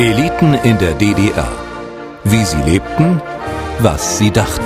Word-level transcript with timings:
Eliten 0.00 0.54
in 0.54 0.78
der 0.78 0.94
DDR. 0.94 1.50
Wie 2.22 2.44
sie 2.44 2.62
lebten, 2.62 3.20
was 3.80 4.16
sie 4.16 4.30
dachten. 4.30 4.62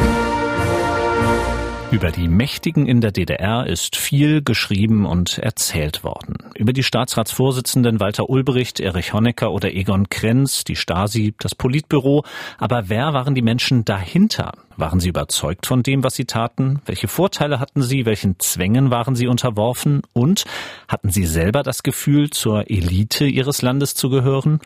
Über 1.91 2.11
die 2.11 2.29
Mächtigen 2.29 2.87
in 2.87 3.01
der 3.01 3.13
DDR 3.13 3.67
ist 3.67 3.97
viel 3.97 4.43
geschrieben 4.43 5.07
und 5.07 5.39
erzählt 5.39 6.05
worden. 6.05 6.37
Über 6.55 6.75
die 6.75 6.83
Staatsratsvorsitzenden 6.83 7.99
Walter 7.99 8.29
Ulbricht, 8.29 8.79
Erich 8.79 9.15
Honecker 9.15 9.53
oder 9.53 9.73
Egon 9.73 10.11
Krenz, 10.11 10.65
die 10.65 10.77
Stasi, 10.77 11.35
das 11.39 11.55
Politbüro. 11.55 12.25
Aber 12.59 12.91
wer 12.91 13.15
waren 13.15 13.35
die 13.35 13.41
Menschen 13.41 13.87
dahinter? 13.87 14.53
Waren 14.77 15.01
sie 15.01 15.09
überzeugt 15.09 15.65
von 15.65 15.83
dem, 15.83 16.05
was 16.05 16.15
sie 16.15 16.27
taten? 16.27 16.83
Welche 16.85 17.09
Vorteile 17.09 17.59
hatten 17.59 17.81
sie? 17.81 18.05
Welchen 18.05 18.39
Zwängen 18.39 18.91
waren 18.91 19.15
sie 19.15 19.29
unterworfen? 19.29 20.03
Und 20.13 20.45
hatten 20.89 21.11
sie 21.11 21.25
selber 21.25 21.63
das 21.63 21.83
Gefühl, 21.83 22.29
zur 22.29 22.71
Elite 22.71 23.25
ihres 23.25 23.63
Landes 23.63 23.95
zu 23.95 24.11
gehören? 24.11 24.61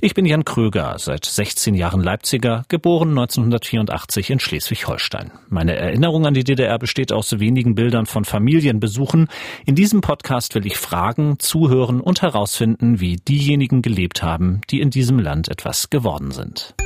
Ich 0.00 0.14
bin 0.14 0.26
Jan 0.26 0.44
Kröger, 0.44 0.94
seit 0.98 1.24
16 1.24 1.74
Jahren 1.74 2.04
Leipziger, 2.04 2.64
geboren 2.68 3.10
1984 3.10 4.30
in 4.30 4.38
Schleswig-Holstein. 4.38 5.32
Meine 5.48 5.74
Erinnerung 5.74 6.24
an 6.24 6.34
die 6.34 6.44
DDR 6.44 6.78
besteht 6.78 7.12
aus 7.12 7.40
wenigen 7.40 7.74
Bildern 7.74 8.06
von 8.06 8.24
Familienbesuchen. 8.24 9.26
In 9.66 9.74
diesem 9.74 10.00
Podcast 10.00 10.54
will 10.54 10.66
ich 10.66 10.76
fragen, 10.76 11.40
zuhören 11.40 12.00
und 12.00 12.22
herausfinden, 12.22 13.00
wie 13.00 13.16
diejenigen 13.16 13.82
gelebt 13.82 14.22
haben, 14.22 14.60
die 14.70 14.80
in 14.80 14.90
diesem 14.90 15.18
Land 15.18 15.48
etwas 15.48 15.90
geworden 15.90 16.30
sind. 16.30 16.76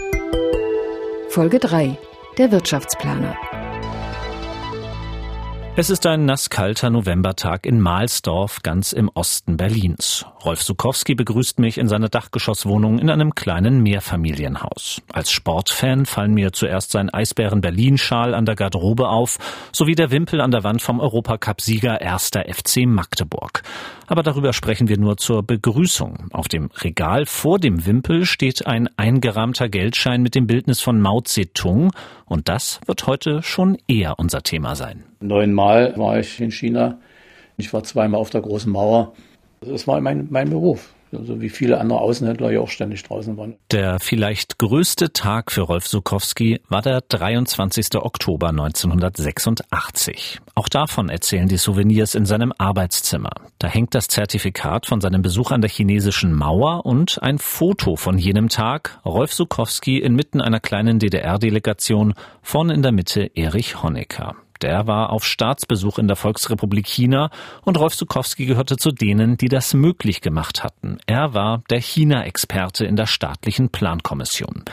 Folge 1.28 1.58
3. 1.58 1.98
Der 2.38 2.50
Wirtschaftsplaner. 2.50 3.36
Es 5.74 5.88
ist 5.88 6.04
ein 6.04 6.26
nasskalter 6.26 6.90
Novembertag 6.90 7.64
in 7.64 7.80
Mahlsdorf, 7.80 8.62
ganz 8.62 8.92
im 8.92 9.08
Osten 9.08 9.56
Berlins. 9.56 10.26
Rolf 10.44 10.62
Sukowski 10.62 11.14
begrüßt 11.14 11.58
mich 11.60 11.78
in 11.78 11.88
seiner 11.88 12.10
Dachgeschosswohnung 12.10 12.98
in 12.98 13.08
einem 13.08 13.34
kleinen 13.34 13.82
Mehrfamilienhaus. 13.82 15.00
Als 15.10 15.30
Sportfan 15.30 16.05
fallen 16.05 16.34
mir 16.34 16.52
zuerst 16.52 16.91
sein 16.91 17.08
Eisbären-Berlin-Schal 17.08 18.34
an 18.34 18.44
der 18.44 18.55
Garderobe 18.55 19.08
auf, 19.08 19.38
sowie 19.72 19.94
der 19.94 20.10
Wimpel 20.10 20.42
an 20.42 20.50
der 20.50 20.62
Wand 20.62 20.82
vom 20.82 21.00
Europacup-Sieger 21.00 22.02
1. 22.02 22.32
FC 22.50 22.84
Magdeburg. 22.84 23.62
Aber 24.06 24.22
darüber 24.22 24.52
sprechen 24.52 24.88
wir 24.88 24.98
nur 24.98 25.16
zur 25.16 25.42
Begrüßung. 25.42 26.27
Auf 26.32 26.48
dem 26.48 26.69
Regal 26.82 27.25
vor 27.25 27.58
dem 27.58 27.86
Wimpel 27.86 28.27
steht 28.27 28.66
ein 28.66 28.91
eingerahmter 28.98 29.70
Geldschein 29.70 30.20
mit 30.20 30.34
dem 30.34 30.47
Bildnis 30.47 30.82
von 30.82 31.00
Mao 31.00 31.22
Zedong 31.22 31.92
und 32.27 32.50
das 32.50 32.78
wird 32.84 33.06
heute 33.06 33.42
schon 33.42 33.78
eher 33.88 34.19
unser 34.19 34.42
Thema 34.42 34.77
sein. 34.77 35.04
Neunmal 35.23 35.95
war 35.97 36.19
ich 36.19 36.41
in 36.41 36.51
China. 36.51 36.98
Ich 37.56 37.73
war 37.73 37.83
zweimal 37.84 38.20
auf 38.20 38.31
der 38.31 38.42
großen 38.42 38.70
Mauer. 38.70 39.12
Das 39.61 39.87
war 39.87 40.01
mein, 40.01 40.27
mein 40.31 40.51
Beruf 40.51 40.92
so 41.12 41.41
wie 41.41 41.48
viele 41.48 41.78
andere 41.78 42.01
Außenhändler 42.01 42.51
ja 42.53 42.61
auch 42.61 42.69
ständig 42.69 43.03
draußen 43.03 43.37
waren. 43.37 43.55
Der 43.70 43.98
vielleicht 44.00 44.59
größte 44.59 45.12
Tag 45.12 45.53
für 45.53 45.62
Rolf 45.62 45.87
Sukowski 45.87 46.61
war 46.69 46.83
der 46.83 47.03
23. 47.03 47.97
Oktober 47.97 48.48
1986. 48.48 50.41
Auch 50.55 50.69
davon 50.69 51.09
erzählen 51.09 51.48
die 51.48 51.56
Souvenirs 51.56 52.15
in 52.15 52.25
seinem 52.25 52.53
Arbeitszimmer. 52.56 53.33
Da 53.59 53.69
hängt 53.69 53.95
das 53.95 54.09
Zertifikat 54.09 54.87
von 54.87 55.00
seinem 55.00 55.23
Besuch 55.23 55.50
an 55.50 55.61
der 55.61 55.70
chinesischen 55.70 56.33
Mauer 56.33 56.87
und 56.87 57.23
ein 57.23 57.39
Foto 57.39 57.97
von 57.97 58.19
jenem 58.19 58.48
Tag. 58.48 59.00
Rolf 59.05 59.33
Sukowski 59.33 59.98
inmitten 59.98 60.41
einer 60.41 60.61
kleinen 60.61 60.98
DDR-Delegation, 60.98 62.15
vorne 62.43 62.75
in 62.75 62.83
der 62.83 62.93
Mitte 62.93 63.31
Erich 63.34 63.83
Honecker. 63.83 64.34
Der 64.62 64.86
war 64.86 65.10
auf 65.10 65.24
Staatsbesuch 65.24 65.98
in 65.98 66.06
der 66.06 66.16
Volksrepublik 66.16 66.86
China 66.86 67.30
und 67.64 67.78
Rolf 67.78 67.96
Zukowski 67.96 68.46
gehörte 68.46 68.77
zu 68.77 68.92
denen, 68.92 69.36
die 69.36 69.48
das 69.48 69.74
möglich 69.74 70.20
gemacht 70.20 70.62
hatten. 70.62 70.98
Er 71.06 71.34
war 71.34 71.62
der 71.69 71.80
China-Experte 71.80 72.86
in 72.86 72.94
der 72.94 73.06
staatlichen 73.06 73.70
Plankommission. 73.70 74.64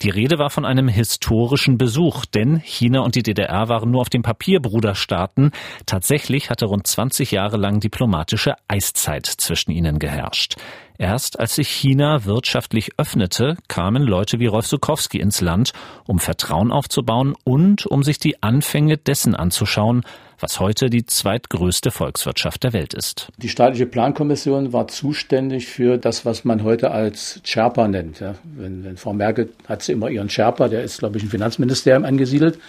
Die 0.00 0.10
Rede 0.10 0.38
war 0.38 0.50
von 0.50 0.64
einem 0.64 0.86
historischen 0.88 1.76
Besuch, 1.76 2.24
denn 2.24 2.58
China 2.58 3.00
und 3.00 3.16
die 3.16 3.22
DDR 3.22 3.68
waren 3.68 3.90
nur 3.90 4.00
auf 4.00 4.10
dem 4.10 4.22
Papier 4.22 4.60
Bruderstaaten. 4.60 5.50
Tatsächlich 5.86 6.48
hatte 6.48 6.66
rund 6.66 6.86
20 6.86 7.32
Jahre 7.32 7.56
lang 7.56 7.80
diplomatische 7.80 8.54
Eiszeit 8.68 9.26
zwischen 9.26 9.72
ihnen 9.72 9.98
geherrscht. 9.98 10.56
Erst 11.02 11.40
als 11.40 11.56
sich 11.56 11.68
China 11.68 12.26
wirtschaftlich 12.26 12.90
öffnete, 12.96 13.56
kamen 13.66 14.04
Leute 14.04 14.38
wie 14.38 14.46
Rolf 14.46 14.68
Sukowski 14.68 15.18
ins 15.18 15.40
Land, 15.40 15.72
um 16.06 16.20
Vertrauen 16.20 16.70
aufzubauen 16.70 17.34
und 17.42 17.86
um 17.86 18.04
sich 18.04 18.20
die 18.20 18.40
Anfänge 18.40 18.98
dessen 18.98 19.34
anzuschauen, 19.34 20.04
was 20.38 20.60
heute 20.60 20.90
die 20.90 21.04
zweitgrößte 21.04 21.90
Volkswirtschaft 21.90 22.62
der 22.62 22.72
Welt 22.72 22.94
ist. 22.94 23.30
Die 23.38 23.48
staatliche 23.48 23.86
Plankommission 23.86 24.72
war 24.72 24.86
zuständig 24.86 25.66
für 25.66 25.98
das, 25.98 26.24
was 26.24 26.44
man 26.44 26.62
heute 26.62 26.92
als 26.92 27.40
Sherpa 27.42 27.88
nennt. 27.88 28.20
Ja, 28.20 28.36
wenn, 28.44 28.84
wenn 28.84 28.96
Frau 28.96 29.12
Merkel 29.12 29.52
hat 29.66 29.82
sie 29.82 29.90
immer 29.90 30.08
ihren 30.08 30.30
Sherpa, 30.30 30.68
der 30.68 30.84
ist, 30.84 31.00
glaube 31.00 31.18
ich, 31.18 31.24
im 31.24 31.30
Finanzministerium 31.30 32.04
angesiedelt. 32.04 32.60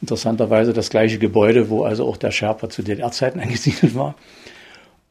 Interessanterweise 0.00 0.72
das 0.72 0.90
gleiche 0.90 1.18
Gebäude, 1.18 1.70
wo 1.70 1.84
also 1.84 2.04
auch 2.04 2.16
der 2.16 2.32
Sherpa 2.32 2.68
zu 2.68 2.82
DDR-Zeiten 2.82 3.38
angesiedelt 3.40 3.94
war. 3.94 4.16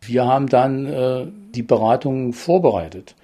Wir 0.06 0.25
haben 0.25 0.47
dann 0.47 0.86
äh, 0.86 1.25
die 1.53 1.64
Beratungen 1.64 2.34
vorbereitet. 2.34 3.16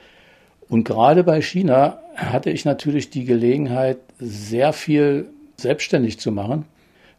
Und 0.69 0.83
gerade 0.83 1.23
bei 1.23 1.41
China 1.41 1.99
hatte 2.15 2.51
ich 2.51 2.65
natürlich 2.65 3.09
die 3.09 3.25
Gelegenheit, 3.25 3.97
sehr 4.19 4.73
viel 4.73 5.29
selbstständig 5.57 6.19
zu 6.19 6.31
machen, 6.31 6.65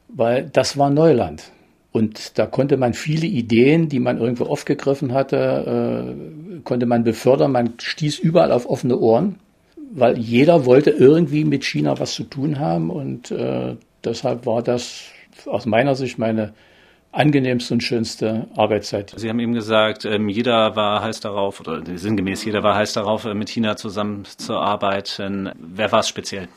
weil 0.09 0.49
das 0.53 0.77
war 0.77 0.91
Neuland. 0.91 1.51
Und 1.93 2.39
da 2.39 2.47
konnte 2.47 2.77
man 2.77 2.95
viele 2.95 3.27
Ideen, 3.27 3.89
die 3.89 3.99
man 3.99 4.19
irgendwo 4.19 4.45
aufgegriffen 4.45 5.13
hatte, 5.13 6.15
äh, 6.15 6.61
konnte 6.63 6.87
man 6.87 7.03
befördern. 7.03 7.51
Man 7.51 7.75
stieß 7.79 8.21
überall 8.21 8.53
auf 8.53 8.69
offene 8.69 8.99
Ohren, 8.99 9.37
weil 9.93 10.17
jeder 10.17 10.67
wollte 10.67 10.91
irgendwie 10.91 11.45
mit 11.45 11.65
China 11.65 11.99
was 11.99 12.15
zu 12.15 12.25
tun 12.25 12.61
haben. 12.61 12.91
Und 12.91 13.33
äh, 13.33 13.75
deshalb 14.05 14.47
war 14.47 14.63
das 14.63 15.03
aus 15.47 15.67
meiner 15.67 15.97
Sicht 15.97 16.19
meine 16.19 16.53
angenehmste 17.13 17.75
und 17.75 17.83
schönste 17.83 18.47
Arbeitszeit. 18.57 19.13
Sie 19.17 19.29
haben 19.29 19.41
eben 19.41 19.53
gesagt, 19.53 20.05
ähm, 20.05 20.29
jeder 20.29 20.77
war 20.77 21.03
heiß 21.03 21.21
darauf, 21.21 21.61
oder 21.61 21.83
sinngemäß, 21.95 22.45
jeder 22.45 22.63
war 22.63 22.77
heiß 22.77 22.93
darauf, 22.93 23.25
äh, 23.25 23.35
mit 23.35 23.49
China 23.49 23.77
zusammenzuarbeiten. 23.77 25.51
Wer 25.59 25.91
war 25.91 26.01
es 26.01 26.09
speziell? 26.09 26.49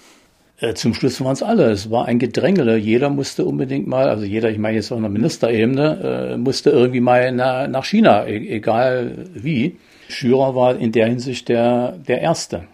Äh, 0.57 0.75
zum 0.75 0.93
Schluss 0.93 1.19
waren 1.21 1.33
es 1.33 1.41
alle. 1.41 1.71
Es 1.71 1.89
war 1.89 2.05
ein 2.05 2.19
Gedrängele. 2.19 2.77
Jeder 2.77 3.09
musste 3.09 3.45
unbedingt 3.45 3.87
mal, 3.87 4.09
also 4.09 4.23
jeder, 4.23 4.51
ich 4.51 4.59
meine 4.59 4.75
jetzt 4.75 4.91
auf 4.91 4.99
einer 4.99 5.09
Ministerebene, 5.09 6.33
äh, 6.33 6.37
musste 6.37 6.69
irgendwie 6.69 7.01
mal 7.01 7.31
nach 7.31 7.85
China, 7.85 8.25
e-, 8.27 8.55
egal 8.55 9.29
wie. 9.33 9.77
Schürer 10.07 10.55
war 10.55 10.75
in 10.75 10.91
der 10.91 11.07
Hinsicht 11.07 11.49
der, 11.49 11.97
der 12.07 12.21
Erste. 12.21 12.65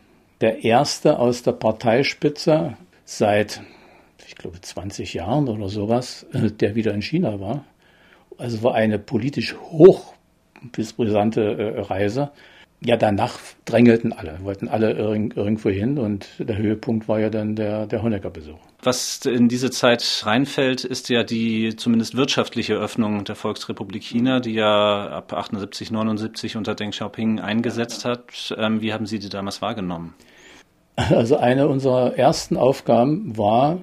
Der 0.41 0.65
Erste 0.65 1.19
aus 1.19 1.43
der 1.43 1.53
Parteispitze 1.53 2.73
seit 3.05 3.61
ich 4.29 4.35
glaube, 4.35 4.61
20 4.61 5.15
Jahren 5.15 5.47
oder 5.49 5.69
sowas, 5.69 6.27
der 6.33 6.75
wieder 6.75 6.93
in 6.93 7.01
China 7.01 7.39
war. 7.39 7.65
Also 8.39 8.63
war 8.63 8.73
eine 8.73 8.97
politisch 8.97 9.55
hochbrisante 9.55 11.41
äh, 11.41 11.81
Reise. 11.81 12.31
Ja, 12.81 12.95
danach 12.95 13.37
drängelten 13.65 14.13
alle, 14.13 14.39
wollten 14.41 14.69
alle 14.69 14.93
irgendwo 14.93 15.69
hin 15.69 15.97
und 15.97 16.29
der 16.39 16.57
Höhepunkt 16.57 17.09
war 17.09 17.19
ja 17.19 17.29
dann 17.29 17.57
der, 17.57 17.87
der 17.87 18.01
Honecker-Besuch. 18.01 18.57
Was 18.81 19.25
in 19.25 19.49
diese 19.49 19.69
Zeit 19.69 20.23
reinfällt, 20.25 20.85
ist 20.85 21.09
ja 21.09 21.23
die 21.23 21.75
zumindest 21.75 22.15
wirtschaftliche 22.15 22.75
Öffnung 22.75 23.25
der 23.25 23.35
Volksrepublik 23.35 24.03
China, 24.03 24.39
die 24.39 24.53
ja 24.53 25.09
ab 25.09 25.33
78, 25.33 25.91
79 25.91 26.55
unter 26.55 26.73
Deng 26.73 26.91
Xiaoping 26.91 27.41
eingesetzt 27.41 28.05
hat. 28.05 28.55
Ähm, 28.57 28.79
wie 28.81 28.93
haben 28.93 29.05
Sie 29.05 29.19
die 29.19 29.27
damals 29.27 29.61
wahrgenommen? 29.61 30.13
Also 30.95 31.35
eine 31.35 31.67
unserer 31.67 32.17
ersten 32.17 32.55
Aufgaben 32.55 33.37
war, 33.37 33.79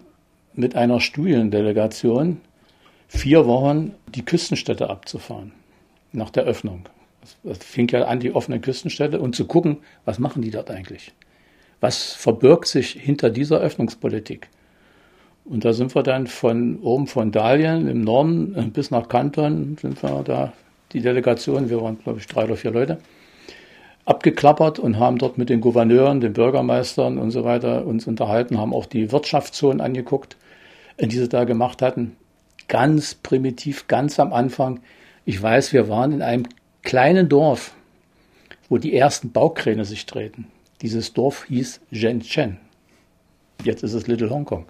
mit 0.54 0.74
einer 0.74 1.00
Studiendelegation 1.00 2.40
vier 3.08 3.46
Wochen 3.46 3.94
die 4.14 4.24
Küstenstädte 4.24 4.90
abzufahren 4.90 5.52
nach 6.12 6.30
der 6.30 6.44
Öffnung. 6.44 6.88
Das 7.42 7.58
fing 7.58 7.88
ja 7.88 8.04
an, 8.04 8.20
die 8.20 8.32
offenen 8.32 8.60
Küstenstädte 8.60 9.20
und 9.20 9.34
zu 9.34 9.46
gucken, 9.46 9.78
was 10.04 10.18
machen 10.18 10.42
die 10.42 10.50
dort 10.50 10.70
eigentlich? 10.70 11.12
Was 11.80 12.12
verbirgt 12.12 12.66
sich 12.66 12.92
hinter 12.92 13.30
dieser 13.30 13.60
Öffnungspolitik? 13.60 14.48
Und 15.44 15.64
da 15.64 15.72
sind 15.72 15.94
wir 15.94 16.02
dann 16.02 16.26
von 16.26 16.78
oben 16.80 17.06
von 17.06 17.30
Dalien 17.30 17.88
im 17.88 18.00
Norden 18.00 18.72
bis 18.72 18.90
nach 18.90 19.08
Kanton, 19.08 19.76
sind 19.80 20.02
wir 20.02 20.22
da, 20.22 20.52
die 20.92 21.00
Delegation, 21.00 21.68
wir 21.68 21.80
waren 21.80 21.98
glaube 21.98 22.18
ich 22.18 22.26
drei 22.26 22.44
oder 22.44 22.56
vier 22.56 22.70
Leute, 22.70 22.98
abgeklappert 24.04 24.78
und 24.78 24.98
haben 24.98 25.18
dort 25.18 25.36
mit 25.36 25.48
den 25.48 25.60
Gouverneuren, 25.60 26.20
den 26.20 26.32
Bürgermeistern 26.32 27.18
und 27.18 27.30
so 27.30 27.44
weiter 27.44 27.86
uns 27.86 28.06
unterhalten, 28.06 28.58
haben 28.58 28.72
auch 28.72 28.86
die 28.86 29.12
Wirtschaftszonen 29.12 29.80
angeguckt 29.80 30.36
die 30.98 31.18
sie 31.18 31.28
da 31.28 31.44
gemacht 31.44 31.82
hatten. 31.82 32.16
Ganz 32.68 33.14
primitiv, 33.14 33.86
ganz 33.86 34.18
am 34.18 34.32
Anfang. 34.32 34.80
Ich 35.24 35.40
weiß, 35.40 35.72
wir 35.72 35.88
waren 35.88 36.12
in 36.12 36.22
einem 36.22 36.46
kleinen 36.82 37.28
Dorf, 37.28 37.74
wo 38.68 38.78
die 38.78 38.94
ersten 38.96 39.32
Baukräne 39.32 39.84
sich 39.84 40.06
drehten. 40.06 40.46
Dieses 40.82 41.12
Dorf 41.12 41.44
hieß 41.44 41.80
Shenzhen. 41.92 42.58
Jetzt 43.64 43.82
ist 43.82 43.94
es 43.94 44.06
Little 44.06 44.30
Hong 44.30 44.44
Kong. 44.44 44.66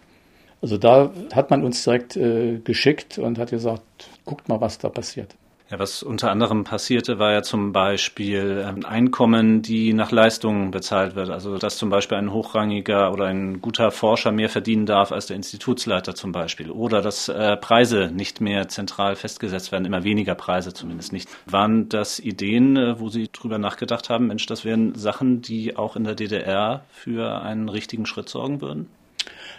Also 0.62 0.78
da 0.78 1.12
hat 1.34 1.50
man 1.50 1.64
uns 1.64 1.84
direkt 1.84 2.16
äh, 2.16 2.58
geschickt 2.58 3.18
und 3.18 3.38
hat 3.38 3.50
gesagt, 3.50 4.08
guckt 4.24 4.48
mal, 4.48 4.60
was 4.60 4.78
da 4.78 4.88
passiert. 4.88 5.34
Ja, 5.68 5.80
was 5.80 6.04
unter 6.04 6.30
anderem 6.30 6.62
passierte, 6.62 7.18
war 7.18 7.32
ja 7.32 7.42
zum 7.42 7.72
Beispiel 7.72 8.64
ähm, 8.64 8.86
Einkommen, 8.86 9.62
die 9.62 9.94
nach 9.94 10.12
Leistungen 10.12 10.70
bezahlt 10.70 11.16
wird. 11.16 11.28
Also 11.28 11.58
dass 11.58 11.76
zum 11.76 11.90
Beispiel 11.90 12.18
ein 12.18 12.32
hochrangiger 12.32 13.12
oder 13.12 13.24
ein 13.24 13.60
guter 13.60 13.90
Forscher 13.90 14.30
mehr 14.30 14.48
verdienen 14.48 14.86
darf 14.86 15.10
als 15.10 15.26
der 15.26 15.34
Institutsleiter 15.34 16.14
zum 16.14 16.30
Beispiel. 16.30 16.70
Oder 16.70 17.02
dass 17.02 17.28
äh, 17.28 17.56
Preise 17.56 18.12
nicht 18.14 18.40
mehr 18.40 18.68
zentral 18.68 19.16
festgesetzt 19.16 19.72
werden, 19.72 19.86
immer 19.86 20.04
weniger 20.04 20.36
Preise 20.36 20.72
zumindest 20.72 21.12
nicht. 21.12 21.28
Waren 21.46 21.88
das 21.88 22.20
Ideen, 22.20 22.76
äh, 22.76 23.00
wo 23.00 23.08
Sie 23.08 23.28
drüber 23.32 23.58
nachgedacht 23.58 24.08
haben, 24.08 24.28
Mensch, 24.28 24.46
das 24.46 24.64
wären 24.64 24.94
Sachen, 24.94 25.42
die 25.42 25.76
auch 25.76 25.96
in 25.96 26.04
der 26.04 26.14
DDR 26.14 26.84
für 26.92 27.42
einen 27.42 27.68
richtigen 27.68 28.06
Schritt 28.06 28.28
sorgen 28.28 28.60
würden? 28.60 28.88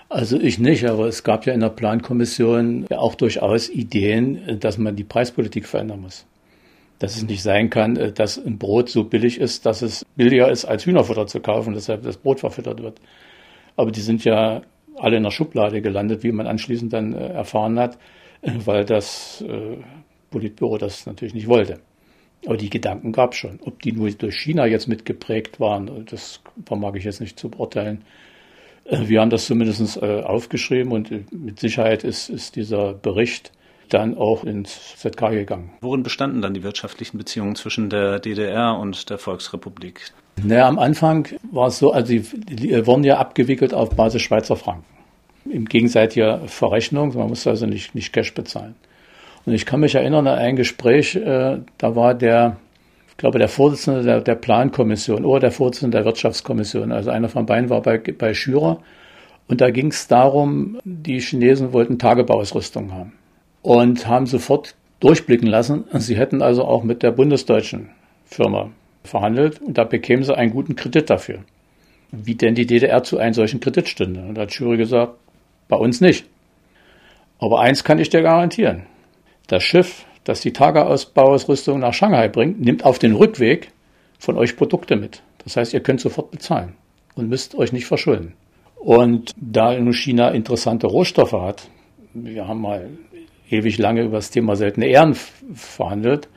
Also 0.09 0.39
ich 0.39 0.57
nicht, 0.57 0.85
aber 0.85 1.07
es 1.07 1.23
gab 1.23 1.45
ja 1.45 1.53
in 1.53 1.59
der 1.59 1.69
Plankommission 1.69 2.87
auch 2.91 3.15
durchaus 3.15 3.69
Ideen, 3.69 4.59
dass 4.59 4.77
man 4.77 4.95
die 4.95 5.03
Preispolitik 5.03 5.65
verändern 5.65 6.01
muss. 6.01 6.25
Dass 6.99 7.17
es 7.17 7.23
nicht 7.23 7.43
sein 7.43 7.69
kann, 7.69 8.13
dass 8.15 8.37
ein 8.37 8.57
Brot 8.57 8.89
so 8.89 9.03
billig 9.03 9.39
ist, 9.39 9.65
dass 9.65 9.81
es 9.81 10.05
billiger 10.15 10.49
ist, 10.49 10.65
als 10.65 10.85
Hühnerfutter 10.85 11.27
zu 11.27 11.41
kaufen, 11.41 11.73
deshalb 11.73 12.03
das 12.03 12.17
Brot 12.17 12.39
verfüttert 12.39 12.81
wird. 12.81 12.99
Aber 13.75 13.91
die 13.91 14.01
sind 14.01 14.23
ja 14.23 14.61
alle 14.95 15.17
in 15.17 15.23
der 15.23 15.31
Schublade 15.31 15.81
gelandet, 15.81 16.23
wie 16.23 16.31
man 16.31 16.47
anschließend 16.47 16.91
dann 16.93 17.13
äh, 17.13 17.27
erfahren 17.27 17.77
hat, 17.77 17.97
weil 18.41 18.85
das 18.85 19.43
äh, 19.47 19.77
Politbüro 20.31 20.77
das 20.77 21.05
natürlich 21.05 21.33
nicht 21.33 21.47
wollte. 21.47 21.79
Aber 22.45 22.57
die 22.57 22.69
Gedanken 22.69 23.11
gab 23.11 23.33
es 23.33 23.39
schon. 23.39 23.59
Ob 23.61 23.81
die 23.81 23.91
nur 23.91 24.09
durch 24.11 24.35
China 24.35 24.65
jetzt 24.65 24.87
mitgeprägt 24.87 25.59
waren, 25.59 26.05
das 26.09 26.41
vermag 26.65 26.95
ich 26.95 27.03
jetzt 27.03 27.19
nicht 27.19 27.37
zu 27.37 27.49
beurteilen. 27.49 28.03
Äh, 28.87 29.07
wir 29.07 29.21
haben 29.21 29.29
das 29.29 29.45
zumindest 29.45 29.97
äh, 30.01 30.21
aufgeschrieben 30.21 30.91
und 30.91 31.11
äh, 31.11 31.23
mit 31.31 31.59
Sicherheit 31.59 32.03
ist, 32.03 32.29
ist 32.29 32.55
dieser 32.55 32.93
Bericht 32.93 33.51
dann 33.89 34.17
auch 34.17 34.43
ins 34.43 34.97
ZK 34.97 35.29
gegangen. 35.31 35.71
Worin 35.81 36.03
bestanden 36.03 36.41
dann 36.41 36.53
die 36.53 36.63
wirtschaftlichen 36.63 37.17
Beziehungen 37.17 37.55
zwischen 37.55 37.89
der 37.89 38.19
DDR 38.19 38.77
und 38.77 39.09
der 39.09 39.17
Volksrepublik? 39.17 40.11
Naja, 40.43 40.67
am 40.67 40.77
Anfang 40.77 41.27
war 41.51 41.67
es 41.67 41.79
so, 41.79 41.91
also 41.91 42.11
die, 42.11 42.21
die 42.21 42.85
wurden 42.85 43.03
ja 43.03 43.17
abgewickelt 43.17 43.73
auf 43.73 43.95
Basis 43.95 44.21
Schweizer 44.21 44.55
Franken. 44.55 44.85
Im 45.49 45.65
gegenseitiger 45.65 46.47
Verrechnung, 46.47 47.15
man 47.17 47.29
musste 47.29 47.49
also 47.49 47.65
nicht, 47.65 47.95
nicht 47.95 48.11
Cash 48.11 48.33
bezahlen. 48.33 48.75
Und 49.45 49.53
ich 49.53 49.65
kann 49.65 49.79
mich 49.79 49.95
erinnern 49.95 50.27
an 50.27 50.37
ein 50.37 50.57
Gespräch, 50.57 51.15
äh, 51.15 51.59
da 51.77 51.95
war 51.95 52.13
der 52.13 52.57
ich 53.17 53.19
glaube, 53.19 53.39
der 53.39 53.49
Vorsitzende 53.49 54.03
der, 54.03 54.21
der 54.21 54.35
Plankommission 54.35 55.25
oder 55.25 55.39
der 55.39 55.51
Vorsitzende 55.51 55.97
der 55.97 56.05
Wirtschaftskommission, 56.05 56.91
also 56.91 57.09
einer 57.09 57.29
von 57.29 57.47
beiden 57.47 57.67
war 57.67 57.81
bei, 57.81 57.97
bei 57.97 58.35
Schürer. 58.35 58.79
Und 59.47 59.59
da 59.59 59.71
ging 59.71 59.87
es 59.87 60.07
darum, 60.07 60.77
die 60.83 61.19
Chinesen 61.19 61.73
wollten 61.73 61.97
Tagebauausrüstung 61.97 62.93
haben 62.93 63.13
und 63.63 64.05
haben 64.05 64.27
sofort 64.27 64.75
durchblicken 64.99 65.47
lassen. 65.47 65.85
Sie 65.93 66.15
hätten 66.15 66.43
also 66.43 66.63
auch 66.63 66.83
mit 66.83 67.01
der 67.01 67.09
bundesdeutschen 67.09 67.89
Firma 68.27 68.69
verhandelt 69.03 69.63
und 69.63 69.79
da 69.79 69.83
bekämen 69.83 70.21
sie 70.21 70.37
einen 70.37 70.51
guten 70.51 70.75
Kredit 70.75 71.09
dafür. 71.09 71.39
Wie 72.11 72.35
denn 72.35 72.53
die 72.53 72.67
DDR 72.67 73.01
zu 73.01 73.17
einem 73.17 73.33
solchen 73.33 73.61
Kredit 73.61 73.89
stünde. 73.89 74.21
Und 74.21 74.35
da 74.35 74.43
hat 74.43 74.53
Schüre 74.53 74.77
gesagt, 74.77 75.13
bei 75.67 75.77
uns 75.77 76.01
nicht. 76.01 76.27
Aber 77.39 77.61
eins 77.61 77.83
kann 77.83 77.97
ich 77.97 78.09
dir 78.09 78.21
garantieren. 78.21 78.83
Das 79.47 79.63
Schiff, 79.63 80.05
das 80.27 80.41
die 80.41 80.51
Tageausbauausrüstung 80.51 81.79
nach 81.79 81.93
Shanghai 81.93 82.27
bringt, 82.27 82.59
nimmt 82.59 82.83
auf 82.83 82.99
den 82.99 83.15
Rückweg 83.15 83.71
von 84.19 84.37
euch 84.37 84.57
Produkte 84.57 84.97
mit. 84.97 85.23
Das 85.43 85.55
heißt, 85.55 85.73
ihr 85.73 85.79
könnt 85.79 86.01
sofort 86.01 86.31
bezahlen 86.31 86.73
und 87.15 87.29
müsst 87.29 87.55
euch 87.55 87.71
nicht 87.71 87.85
verschulden. 87.85 88.33
Und 88.75 89.31
da 89.37 89.73
nun 89.79 89.93
China 89.93 90.29
interessante 90.29 90.87
Rohstoffe 90.87 91.33
hat, 91.33 91.69
wir 92.13 92.47
haben 92.47 92.61
mal 92.61 92.89
ewig 93.49 93.77
lange 93.77 94.03
über 94.03 94.17
das 94.17 94.29
Thema 94.29 94.57
seltene 94.57 94.87
Ehren 94.87 95.15
verhandelt, 95.53 96.27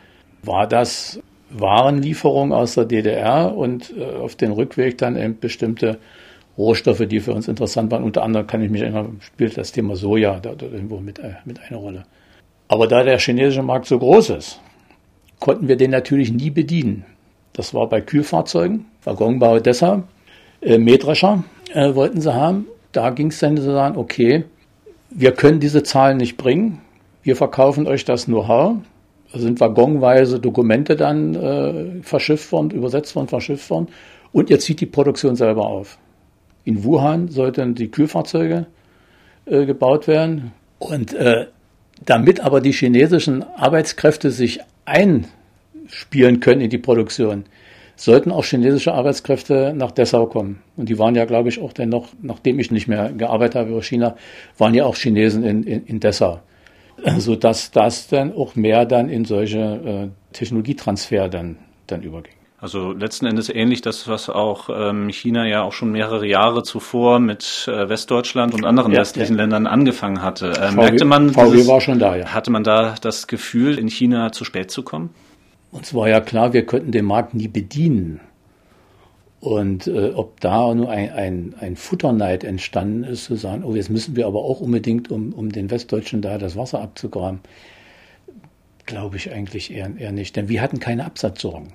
war 0.42 0.68
das 0.68 1.20
Warenlieferung 1.50 2.52
aus 2.52 2.76
der 2.76 2.84
DDR 2.84 3.56
und 3.56 3.92
äh, 3.96 4.04
auf 4.04 4.36
den 4.36 4.52
Rückweg 4.52 4.98
dann 4.98 5.16
eben 5.16 5.40
bestimmte 5.40 5.98
Rohstoffe, 6.56 7.06
die 7.06 7.18
für 7.18 7.32
uns 7.32 7.48
interessant 7.48 7.90
waren. 7.90 8.04
Unter 8.04 8.22
anderem 8.22 8.46
kann 8.46 8.62
ich 8.62 8.70
mich 8.70 8.82
erinnern, 8.82 9.18
spielt 9.20 9.58
das 9.58 9.72
Thema 9.72 9.96
Soja 9.96 10.38
da, 10.38 10.54
da 10.54 10.66
irgendwo 10.66 10.98
mit, 11.00 11.18
äh, 11.18 11.34
mit 11.44 11.58
einer 11.60 11.78
Rolle. 11.78 12.04
Aber 12.70 12.86
da 12.86 13.02
der 13.02 13.18
chinesische 13.18 13.64
Markt 13.64 13.86
so 13.86 13.98
groß 13.98 14.30
ist, 14.30 14.60
konnten 15.40 15.66
wir 15.66 15.76
den 15.76 15.90
natürlich 15.90 16.32
nie 16.32 16.50
bedienen. 16.50 17.04
Das 17.52 17.74
war 17.74 17.88
bei 17.88 18.00
Kühlfahrzeugen, 18.00 18.86
Waggonbau 19.02 19.58
deshalb, 19.58 20.04
äh, 20.60 20.78
Mähdrescher 20.78 21.42
äh, 21.74 21.96
wollten 21.96 22.20
sie 22.20 22.32
haben. 22.32 22.66
Da 22.92 23.10
ging 23.10 23.26
es 23.26 23.40
dann 23.40 23.56
zu 23.56 23.64
sagen, 23.64 23.98
okay, 23.98 24.44
wir 25.10 25.32
können 25.32 25.58
diese 25.58 25.82
Zahlen 25.82 26.18
nicht 26.18 26.36
bringen, 26.36 26.80
wir 27.24 27.34
verkaufen 27.34 27.88
euch 27.88 28.04
das 28.04 28.26
Know-how. 28.26 28.76
Da 29.32 29.38
sind 29.40 29.58
waggonweise 29.58 30.38
Dokumente 30.38 30.94
dann 30.94 31.34
äh, 31.34 32.02
verschifft 32.02 32.52
worden, 32.52 32.70
übersetzt 32.70 33.16
worden, 33.16 33.26
verschifft 33.26 33.68
worden. 33.68 33.88
Und 34.30 34.48
ihr 34.48 34.60
zieht 34.60 34.80
die 34.80 34.86
Produktion 34.86 35.34
selber 35.34 35.66
auf. 35.66 35.98
In 36.62 36.84
Wuhan 36.84 37.26
sollten 37.26 37.74
die 37.74 37.90
Kühlfahrzeuge 37.90 38.66
äh, 39.46 39.66
gebaut 39.66 40.06
werden. 40.06 40.52
Und 40.78 41.12
äh, 41.14 41.46
damit 42.04 42.40
aber 42.40 42.60
die 42.60 42.72
chinesischen 42.72 43.42
Arbeitskräfte 43.42 44.30
sich 44.30 44.60
einspielen 44.84 46.40
können 46.40 46.62
in 46.62 46.70
die 46.70 46.78
Produktion, 46.78 47.44
sollten 47.96 48.32
auch 48.32 48.44
chinesische 48.44 48.94
Arbeitskräfte 48.94 49.74
nach 49.76 49.90
Dessau 49.90 50.26
kommen. 50.26 50.62
Und 50.76 50.88
die 50.88 50.98
waren 50.98 51.14
ja, 51.14 51.26
glaube 51.26 51.50
ich, 51.50 51.60
auch 51.60 51.74
dann 51.74 51.90
noch, 51.90 52.08
nachdem 52.22 52.58
ich 52.58 52.70
nicht 52.70 52.88
mehr 52.88 53.12
gearbeitet 53.12 53.56
habe 53.56 53.70
über 53.70 53.82
China, 53.82 54.16
waren 54.56 54.72
ja 54.72 54.84
auch 54.86 54.96
Chinesen 54.96 55.44
in, 55.44 55.62
in, 55.64 55.84
in 55.84 56.00
Dessau. 56.00 56.40
Sodass 57.18 57.70
das 57.70 58.08
dann 58.08 58.32
auch 58.34 58.56
mehr 58.56 58.86
dann 58.86 59.08
in 59.10 59.24
solche 59.24 59.58
äh, 59.58 60.08
Technologietransfer 60.32 61.28
dann, 61.28 61.58
dann 61.86 62.02
überging. 62.02 62.39
Also 62.60 62.92
letzten 62.92 63.24
Endes 63.24 63.48
ähnlich 63.48 63.80
das, 63.80 64.06
was 64.06 64.28
auch 64.28 64.68
ähm, 64.70 65.08
China 65.08 65.46
ja 65.46 65.62
auch 65.62 65.72
schon 65.72 65.92
mehrere 65.92 66.26
Jahre 66.26 66.62
zuvor 66.62 67.18
mit 67.18 67.66
äh, 67.66 67.88
Westdeutschland 67.88 68.52
und 68.52 68.66
anderen 68.66 68.92
ja, 68.92 69.00
westlichen 69.00 69.36
ja. 69.36 69.42
Ländern 69.42 69.66
angefangen 69.66 70.22
hatte. 70.22 70.50
Äh, 70.50 70.68
VW, 70.68 70.76
merkte 70.76 71.04
man, 71.06 71.30
VW 71.30 71.52
dieses, 71.52 71.68
war 71.68 71.80
schon 71.80 71.98
da, 71.98 72.16
ja. 72.16 72.26
Hatte 72.34 72.50
man 72.50 72.62
da 72.62 72.96
das 73.00 73.26
Gefühl, 73.26 73.78
in 73.78 73.88
China 73.88 74.30
zu 74.32 74.44
spät 74.44 74.70
zu 74.70 74.82
kommen? 74.82 75.08
Uns 75.72 75.94
war 75.94 76.10
ja 76.10 76.20
klar, 76.20 76.52
wir 76.52 76.66
könnten 76.66 76.92
den 76.92 77.06
Markt 77.06 77.32
nie 77.32 77.48
bedienen. 77.48 78.20
Und 79.40 79.86
äh, 79.86 80.10
ob 80.10 80.38
da 80.40 80.74
nur 80.74 80.90
ein, 80.90 81.12
ein, 81.12 81.54
ein 81.58 81.76
Futterneid 81.76 82.44
entstanden 82.44 83.04
ist, 83.04 83.24
zu 83.24 83.36
sagen, 83.36 83.64
oh, 83.64 83.74
jetzt 83.74 83.88
müssen 83.88 84.16
wir 84.16 84.26
aber 84.26 84.40
auch 84.40 84.60
unbedingt, 84.60 85.10
um, 85.10 85.32
um 85.32 85.50
den 85.50 85.70
Westdeutschen 85.70 86.20
da 86.20 86.36
das 86.36 86.56
Wasser 86.56 86.82
abzugraben, 86.82 87.40
glaube 88.84 89.16
ich 89.16 89.32
eigentlich 89.32 89.72
eher, 89.72 89.90
eher 89.96 90.12
nicht. 90.12 90.36
Denn 90.36 90.50
wir 90.50 90.60
hatten 90.60 90.78
keine 90.78 91.06
Absatzsorgen. 91.06 91.72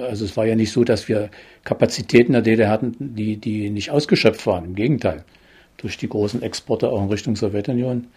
Also 0.00 0.24
es 0.24 0.36
war 0.36 0.46
ja 0.46 0.56
nicht 0.56 0.72
so, 0.72 0.84
dass 0.84 1.08
wir 1.08 1.30
Kapazitäten 1.64 2.32
der 2.32 2.42
DDR 2.42 2.68
hatten, 2.68 2.94
die, 2.98 3.36
die 3.36 3.70
nicht 3.70 3.90
ausgeschöpft 3.90 4.46
waren. 4.46 4.64
Im 4.64 4.74
Gegenteil. 4.74 5.24
Durch 5.76 5.96
die 5.96 6.08
großen 6.08 6.42
Exporte 6.42 6.90
auch 6.90 7.02
in 7.02 7.08
Richtung 7.08 7.36
Sowjetunion. 7.36 8.08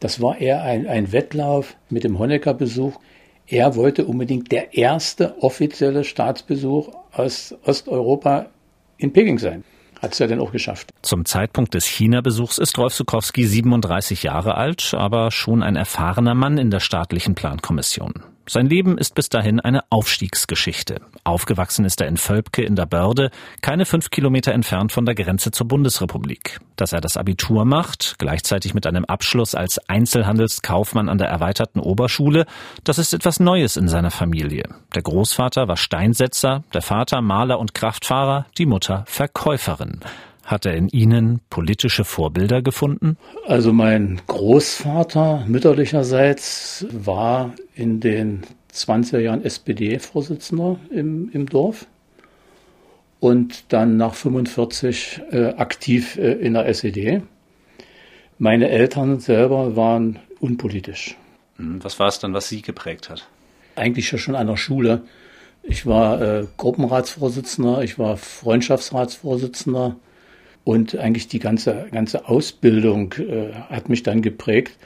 Das 0.00 0.20
war 0.20 0.40
eher 0.40 0.62
ein, 0.62 0.86
ein 0.86 1.12
Wettlauf 1.12 1.76
mit 1.90 2.04
dem 2.04 2.18
Honecker-Besuch. 2.18 2.98
Er 3.46 3.76
wollte 3.76 4.04
unbedingt 4.04 4.50
der 4.50 4.74
erste 4.74 5.42
offizielle 5.42 6.04
Staatsbesuch 6.04 6.92
aus 7.12 7.54
Osteuropa 7.64 8.46
in 8.98 9.12
Peking 9.12 9.38
sein 9.38 9.64
hat 10.02 10.14
es 10.14 10.18
ja 10.18 10.26
dann 10.26 10.40
auch 10.40 10.50
geschafft. 10.50 10.90
Zum 11.02 11.24
Zeitpunkt 11.24 11.74
des 11.74 11.86
China-Besuchs 11.86 12.58
ist 12.58 12.76
Rolf 12.76 12.92
Sukowski 12.92 13.46
37 13.46 14.24
Jahre 14.24 14.56
alt, 14.56 14.94
aber 14.94 15.30
schon 15.30 15.62
ein 15.62 15.76
erfahrener 15.76 16.34
Mann 16.34 16.58
in 16.58 16.70
der 16.70 16.80
staatlichen 16.80 17.36
Plankommission. 17.36 18.14
Sein 18.48 18.66
Leben 18.66 18.98
ist 18.98 19.14
bis 19.14 19.28
dahin 19.28 19.60
eine 19.60 19.82
Aufstiegsgeschichte. 19.90 21.00
Aufgewachsen 21.22 21.84
ist 21.84 22.00
er 22.00 22.08
in 22.08 22.16
Völpke 22.16 22.62
in 22.62 22.74
der 22.74 22.86
Börde, 22.86 23.30
keine 23.60 23.86
fünf 23.86 24.10
Kilometer 24.10 24.52
entfernt 24.52 24.90
von 24.90 25.06
der 25.06 25.14
Grenze 25.14 25.52
zur 25.52 25.68
Bundesrepublik. 25.68 26.58
Dass 26.74 26.92
er 26.92 27.00
das 27.00 27.16
Abitur 27.16 27.64
macht, 27.64 28.16
gleichzeitig 28.18 28.74
mit 28.74 28.86
einem 28.86 29.04
Abschluss 29.04 29.54
als 29.54 29.78
Einzelhandelskaufmann 29.88 31.08
an 31.08 31.18
der 31.18 31.28
erweiterten 31.28 31.78
Oberschule, 31.78 32.46
das 32.82 32.98
ist 32.98 33.14
etwas 33.14 33.38
Neues 33.38 33.76
in 33.76 33.88
seiner 33.88 34.10
Familie. 34.10 34.64
Der 34.94 35.02
Großvater 35.02 35.68
war 35.68 35.76
Steinsetzer, 35.76 36.64
der 36.74 36.82
Vater 36.82 37.22
Maler 37.22 37.60
und 37.60 37.74
Kraftfahrer, 37.74 38.46
die 38.58 38.66
Mutter 38.66 39.04
Verkäuferin. 39.06 40.00
Hat 40.44 40.66
er 40.66 40.74
in 40.74 40.88
Ihnen 40.88 41.40
politische 41.50 42.04
Vorbilder 42.04 42.62
gefunden? 42.62 43.16
Also 43.46 43.72
mein 43.72 44.20
Großvater 44.26 45.44
mütterlicherseits 45.46 46.86
war 46.90 47.54
in 47.74 48.00
den 48.00 48.42
20er 48.72 49.18
Jahren 49.18 49.44
SPD-Vorsitzender 49.44 50.78
im, 50.90 51.30
im 51.32 51.46
Dorf 51.46 51.86
und 53.20 53.72
dann 53.72 53.96
nach 53.96 54.14
45 54.14 55.20
äh, 55.30 55.46
aktiv 55.50 56.16
äh, 56.16 56.32
in 56.32 56.54
der 56.54 56.66
SED. 56.66 57.22
Meine 58.38 58.68
Eltern 58.68 59.20
selber 59.20 59.76
waren 59.76 60.18
unpolitisch. 60.40 61.16
Hm, 61.56 61.84
was 61.84 62.00
war 62.00 62.08
es 62.08 62.18
dann, 62.18 62.34
was 62.34 62.48
Sie 62.48 62.62
geprägt 62.62 63.10
hat? 63.10 63.28
Eigentlich 63.76 64.08
schon 64.08 64.34
an 64.34 64.48
der 64.48 64.56
Schule. 64.56 65.02
Ich 65.62 65.86
war 65.86 66.20
äh, 66.20 66.46
Gruppenratsvorsitzender, 66.56 67.82
ich 67.82 67.98
war 67.98 68.16
Freundschaftsratsvorsitzender 68.16 69.96
und 70.64 70.96
eigentlich 70.96 71.28
die 71.28 71.38
ganze, 71.38 71.86
ganze 71.90 72.28
Ausbildung 72.28 73.14
äh, 73.14 73.52
hat 73.52 73.88
mich 73.88 74.02
dann 74.02 74.22
geprägt. 74.22 74.78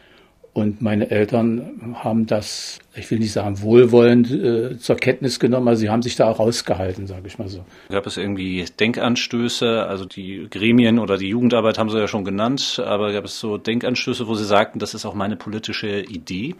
Und 0.53 0.81
meine 0.81 1.11
Eltern 1.11 1.95
haben 2.03 2.27
das, 2.27 2.79
ich 2.95 3.11
will 3.11 3.19
nicht 3.19 3.33
sagen 3.33 3.61
wohlwollend, 3.61 4.31
äh, 4.31 4.79
zur 4.79 4.97
Kenntnis 4.97 5.39
genommen, 5.39 5.69
also 5.69 5.81
sie 5.81 5.91
haben 5.91 6.01
sich 6.01 6.17
da 6.17 6.31
auch 6.31 6.39
rausgehalten, 6.39 7.07
sage 7.07 7.27
ich 7.27 7.39
mal 7.39 7.49
so. 7.49 7.63
Gab 7.91 8.07
es 8.07 8.17
irgendwie 8.17 8.65
Denkanstöße, 8.81 9.85
also 9.87 10.07
die 10.07 10.47
Gremien 10.49 10.99
oder 10.99 11.19
die 11.19 11.29
Jugendarbeit 11.29 11.79
haben 11.79 11.91
Sie 11.91 11.99
ja 11.99 12.09
schon 12.09 12.25
genannt, 12.25 12.83
aber 12.83 13.13
gab 13.13 13.27
es 13.27 13.39
so 13.39 13.59
Denkanstöße, 13.59 14.27
wo 14.29 14.35
Sie 14.35 14.47
sagten, 14.47 14.79
das 14.79 14.95
ist 14.95 15.05
auch 15.05 15.13
meine 15.13 15.37
politische 15.37 16.01
Idee? 16.01 16.55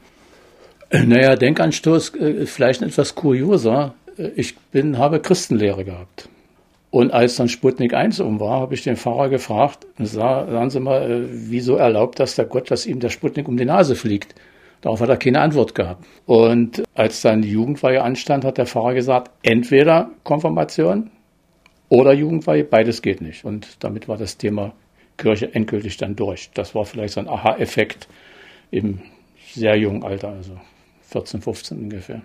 Naja, 0.93 1.35
Denkanstoß 1.35 2.15
äh, 2.17 2.45
vielleicht 2.45 2.83
etwas 2.83 3.15
kurioser. 3.15 3.95
Ich 4.35 4.59
bin, 4.59 4.99
habe 4.99 5.21
Christenlehre 5.21 5.87
gehabt. 5.87 6.29
Und 6.97 7.13
als 7.13 7.37
dann 7.37 7.51
Sputnik 7.51 7.93
1 7.93 8.21
um 8.21 8.41
war, 8.41 8.59
habe 8.59 8.73
ich 8.73 8.83
den 8.83 8.97
Pfarrer 8.97 9.29
gefragt, 9.29 9.87
sagen 9.99 10.71
Sie 10.71 10.81
mal, 10.81 11.03
äh, 11.03 11.27
wieso 11.31 11.77
erlaubt 11.77 12.19
das 12.19 12.37
der 12.37 12.47
Gott, 12.47 12.71
dass 12.71 12.87
ihm 12.87 13.01
der 13.01 13.11
Sputnik 13.11 13.49
um 13.49 13.59
die 13.59 13.67
Nase 13.67 13.95
fliegt? 13.95 14.35
Darauf 14.81 15.03
hat 15.03 15.11
er 15.11 15.19
keine 15.19 15.43
Antwort 15.43 15.75
gehabt. 15.75 16.07
Und 16.25 16.83
als 16.95 17.21
dann 17.21 17.43
die 17.43 17.51
Jugendweihe 17.51 18.03
anstand, 18.03 18.47
hat 18.47 18.57
der 18.57 18.65
Pfarrer 18.65 18.95
gesagt, 18.95 19.31
entweder 19.43 20.09
Konfirmation 20.25 21.11
oder 21.91 22.15
Jugendweihe, 22.15 22.65
beides 22.65 23.03
geht 23.03 23.21
nicht. 23.21 23.45
Und 23.45 23.85
damit 23.85 24.09
war 24.09 24.17
das 24.17 24.39
Thema 24.39 24.73
Kirche 25.19 25.55
endgültig 25.55 25.99
dann 25.99 26.17
durch. 26.17 26.51
Das 26.55 26.75
war 26.75 26.87
vielleicht 26.87 27.13
so 27.13 27.21
ein 27.21 27.29
Aha-Effekt 27.29 28.09
im 28.71 29.03
sehr 29.53 29.77
jungen 29.77 30.03
Alter, 30.03 30.31
also 30.31 30.59
14, 31.03 31.43
15 31.43 31.79
ungefähr. 31.79 32.23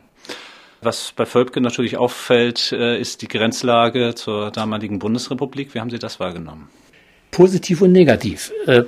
Was 0.83 1.13
bei 1.15 1.27
Völpke 1.27 1.61
natürlich 1.61 1.97
auffällt, 1.97 2.71
äh, 2.71 2.99
ist 2.99 3.21
die 3.21 3.27
Grenzlage 3.27 4.15
zur 4.15 4.49
damaligen 4.49 4.97
Bundesrepublik. 4.97 5.75
Wie 5.75 5.79
haben 5.79 5.91
Sie 5.91 5.99
das 5.99 6.19
wahrgenommen? 6.19 6.69
Positiv 7.29 7.83
und 7.83 7.91
negativ. 7.91 8.51
Äh, 8.65 8.83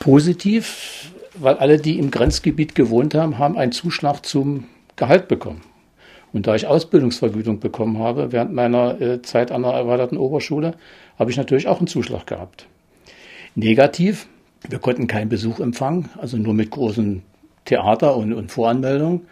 positiv, 0.00 1.10
weil 1.34 1.54
alle, 1.56 1.78
die 1.78 1.98
im 1.98 2.10
Grenzgebiet 2.10 2.74
gewohnt 2.74 3.14
haben, 3.14 3.38
haben 3.38 3.56
einen 3.56 3.72
Zuschlag 3.72 4.26
zum 4.26 4.64
Gehalt 4.96 5.28
bekommen. 5.28 5.62
Und 6.34 6.46
da 6.46 6.54
ich 6.54 6.66
Ausbildungsvergütung 6.66 7.58
bekommen 7.58 7.98
habe 7.98 8.32
während 8.32 8.52
meiner 8.52 9.00
äh, 9.00 9.22
Zeit 9.22 9.50
an 9.50 9.62
der 9.62 9.72
erweiterten 9.72 10.18
Oberschule, 10.18 10.74
habe 11.18 11.30
ich 11.30 11.38
natürlich 11.38 11.68
auch 11.68 11.78
einen 11.78 11.86
Zuschlag 11.86 12.26
gehabt. 12.26 12.66
Negativ, 13.54 14.26
wir 14.68 14.78
konnten 14.78 15.06
keinen 15.06 15.30
Besuch 15.30 15.58
empfangen, 15.58 16.10
also 16.18 16.36
nur 16.36 16.52
mit 16.52 16.70
großen 16.70 17.22
Theater 17.64 18.14
und, 18.16 18.34
und 18.34 18.52
Voranmeldungen. 18.52 19.22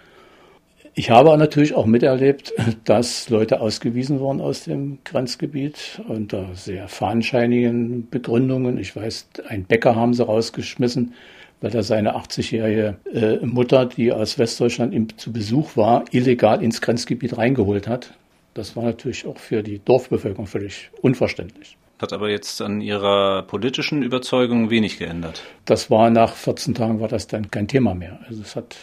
Ich 0.98 1.10
habe 1.10 1.38
natürlich 1.38 1.74
auch 1.74 1.86
miterlebt, 1.86 2.52
dass 2.84 3.30
Leute 3.30 3.60
ausgewiesen 3.60 4.18
wurden 4.18 4.40
aus 4.40 4.64
dem 4.64 4.98
Grenzgebiet 5.04 6.02
unter 6.08 6.56
sehr 6.56 6.88
fahnenscheinigen 6.88 8.10
Begründungen. 8.10 8.78
Ich 8.78 8.96
weiß, 8.96 9.28
ein 9.46 9.62
Bäcker 9.62 9.94
haben 9.94 10.12
sie 10.12 10.26
rausgeschmissen, 10.26 11.14
weil 11.60 11.72
er 11.72 11.84
seine 11.84 12.16
80-jährige 12.16 12.96
äh, 13.14 13.46
Mutter, 13.46 13.86
die 13.86 14.10
aus 14.10 14.40
Westdeutschland 14.40 15.20
zu 15.20 15.32
Besuch 15.32 15.76
war, 15.76 16.04
illegal 16.10 16.64
ins 16.64 16.80
Grenzgebiet 16.80 17.38
reingeholt 17.38 17.86
hat. 17.86 18.14
Das 18.54 18.74
war 18.74 18.82
natürlich 18.82 19.24
auch 19.24 19.38
für 19.38 19.62
die 19.62 19.78
Dorfbevölkerung 19.78 20.48
völlig 20.48 20.90
unverständlich. 21.00 21.76
Hat 22.00 22.12
aber 22.12 22.28
jetzt 22.28 22.60
an 22.60 22.80
Ihrer 22.80 23.42
politischen 23.42 24.02
Überzeugung 24.02 24.70
wenig 24.70 24.98
geändert. 24.98 25.44
Das 25.64 25.92
war 25.92 26.10
nach 26.10 26.34
14 26.34 26.74
Tagen 26.74 26.98
war 26.98 27.08
das 27.08 27.28
dann 27.28 27.52
kein 27.52 27.68
Thema 27.68 27.94
mehr. 27.94 28.18
Also 28.28 28.42
es 28.42 28.56
hat 28.56 28.76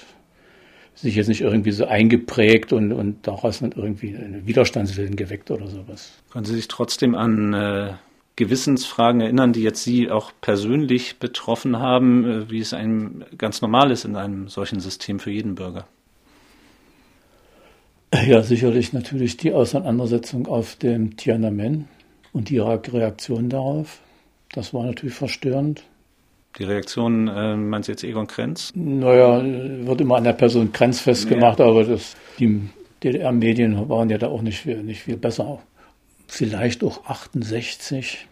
sich 0.95 1.15
jetzt 1.15 1.27
nicht 1.27 1.41
irgendwie 1.41 1.71
so 1.71 1.85
eingeprägt 1.85 2.73
und, 2.73 2.91
und 2.91 3.27
daraus 3.27 3.59
dann 3.59 3.73
irgendwie 3.73 4.15
einen 4.15 4.47
Widerstandswillen 4.47 5.15
geweckt 5.15 5.51
oder 5.51 5.67
sowas. 5.67 6.13
Können 6.31 6.45
Sie 6.45 6.55
sich 6.55 6.67
trotzdem 6.67 7.15
an 7.15 7.53
äh, 7.53 7.93
Gewissensfragen 8.37 9.21
erinnern, 9.21 9.53
die 9.53 9.61
jetzt 9.61 9.83
Sie 9.83 10.09
auch 10.09 10.31
persönlich 10.41 11.19
betroffen 11.19 11.79
haben, 11.79 12.25
äh, 12.25 12.49
wie 12.49 12.59
es 12.59 12.73
einem 12.73 13.25
ganz 13.37 13.61
normal 13.61 13.91
ist 13.91 14.05
in 14.05 14.15
einem 14.15 14.47
solchen 14.47 14.79
System 14.79 15.19
für 15.19 15.31
jeden 15.31 15.55
Bürger? 15.55 15.85
Ja, 18.13 18.43
sicherlich 18.43 18.93
natürlich 18.93 19.35
die 19.35 19.51
Auseinandersetzung 19.51 20.47
auf 20.47 20.77
dem 20.77 21.17
Tiananmen 21.17 21.89
und 22.31 22.49
die 22.49 22.59
Reaktion 22.59 23.49
darauf. 23.49 23.99
Das 24.53 24.73
war 24.73 24.85
natürlich 24.85 25.15
verstörend. 25.15 25.83
Die 26.57 26.63
Reaktion, 26.63 27.27
äh, 27.27 27.55
meinst 27.55 27.89
du 27.89 27.91
jetzt 27.91 28.03
Egon 28.03 28.27
Krenz? 28.27 28.71
Naja, 28.75 29.43
wird 29.43 30.01
immer 30.01 30.15
an 30.15 30.24
der 30.24 30.33
Person 30.33 30.71
Krenz 30.71 31.01
festgemacht, 31.01 31.59
ja. 31.59 31.65
aber 31.65 31.83
das, 31.83 32.15
die 32.39 32.69
DDR-Medien 33.03 33.89
waren 33.89 34.09
ja 34.09 34.17
da 34.17 34.27
auch 34.27 34.41
nicht 34.41 34.59
viel, 34.59 34.81
nicht 34.83 35.01
viel 35.01 35.17
besser. 35.17 35.59
Vielleicht 36.27 36.83
auch 36.83 37.05
68. 37.05 38.27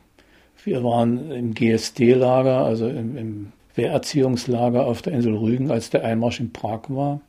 Wir 0.63 0.83
waren 0.83 1.31
im 1.31 1.53
GSD-Lager, 1.53 2.63
also 2.63 2.87
im, 2.87 3.17
im 3.17 3.51
Wehrerziehungslager 3.75 4.85
auf 4.85 5.01
der 5.01 5.13
Insel 5.13 5.35
Rügen, 5.35 5.71
als 5.71 5.89
der 5.89 6.05
Einmarsch 6.05 6.39
in 6.39 6.53
Prag 6.53 6.83
war. 6.87 7.19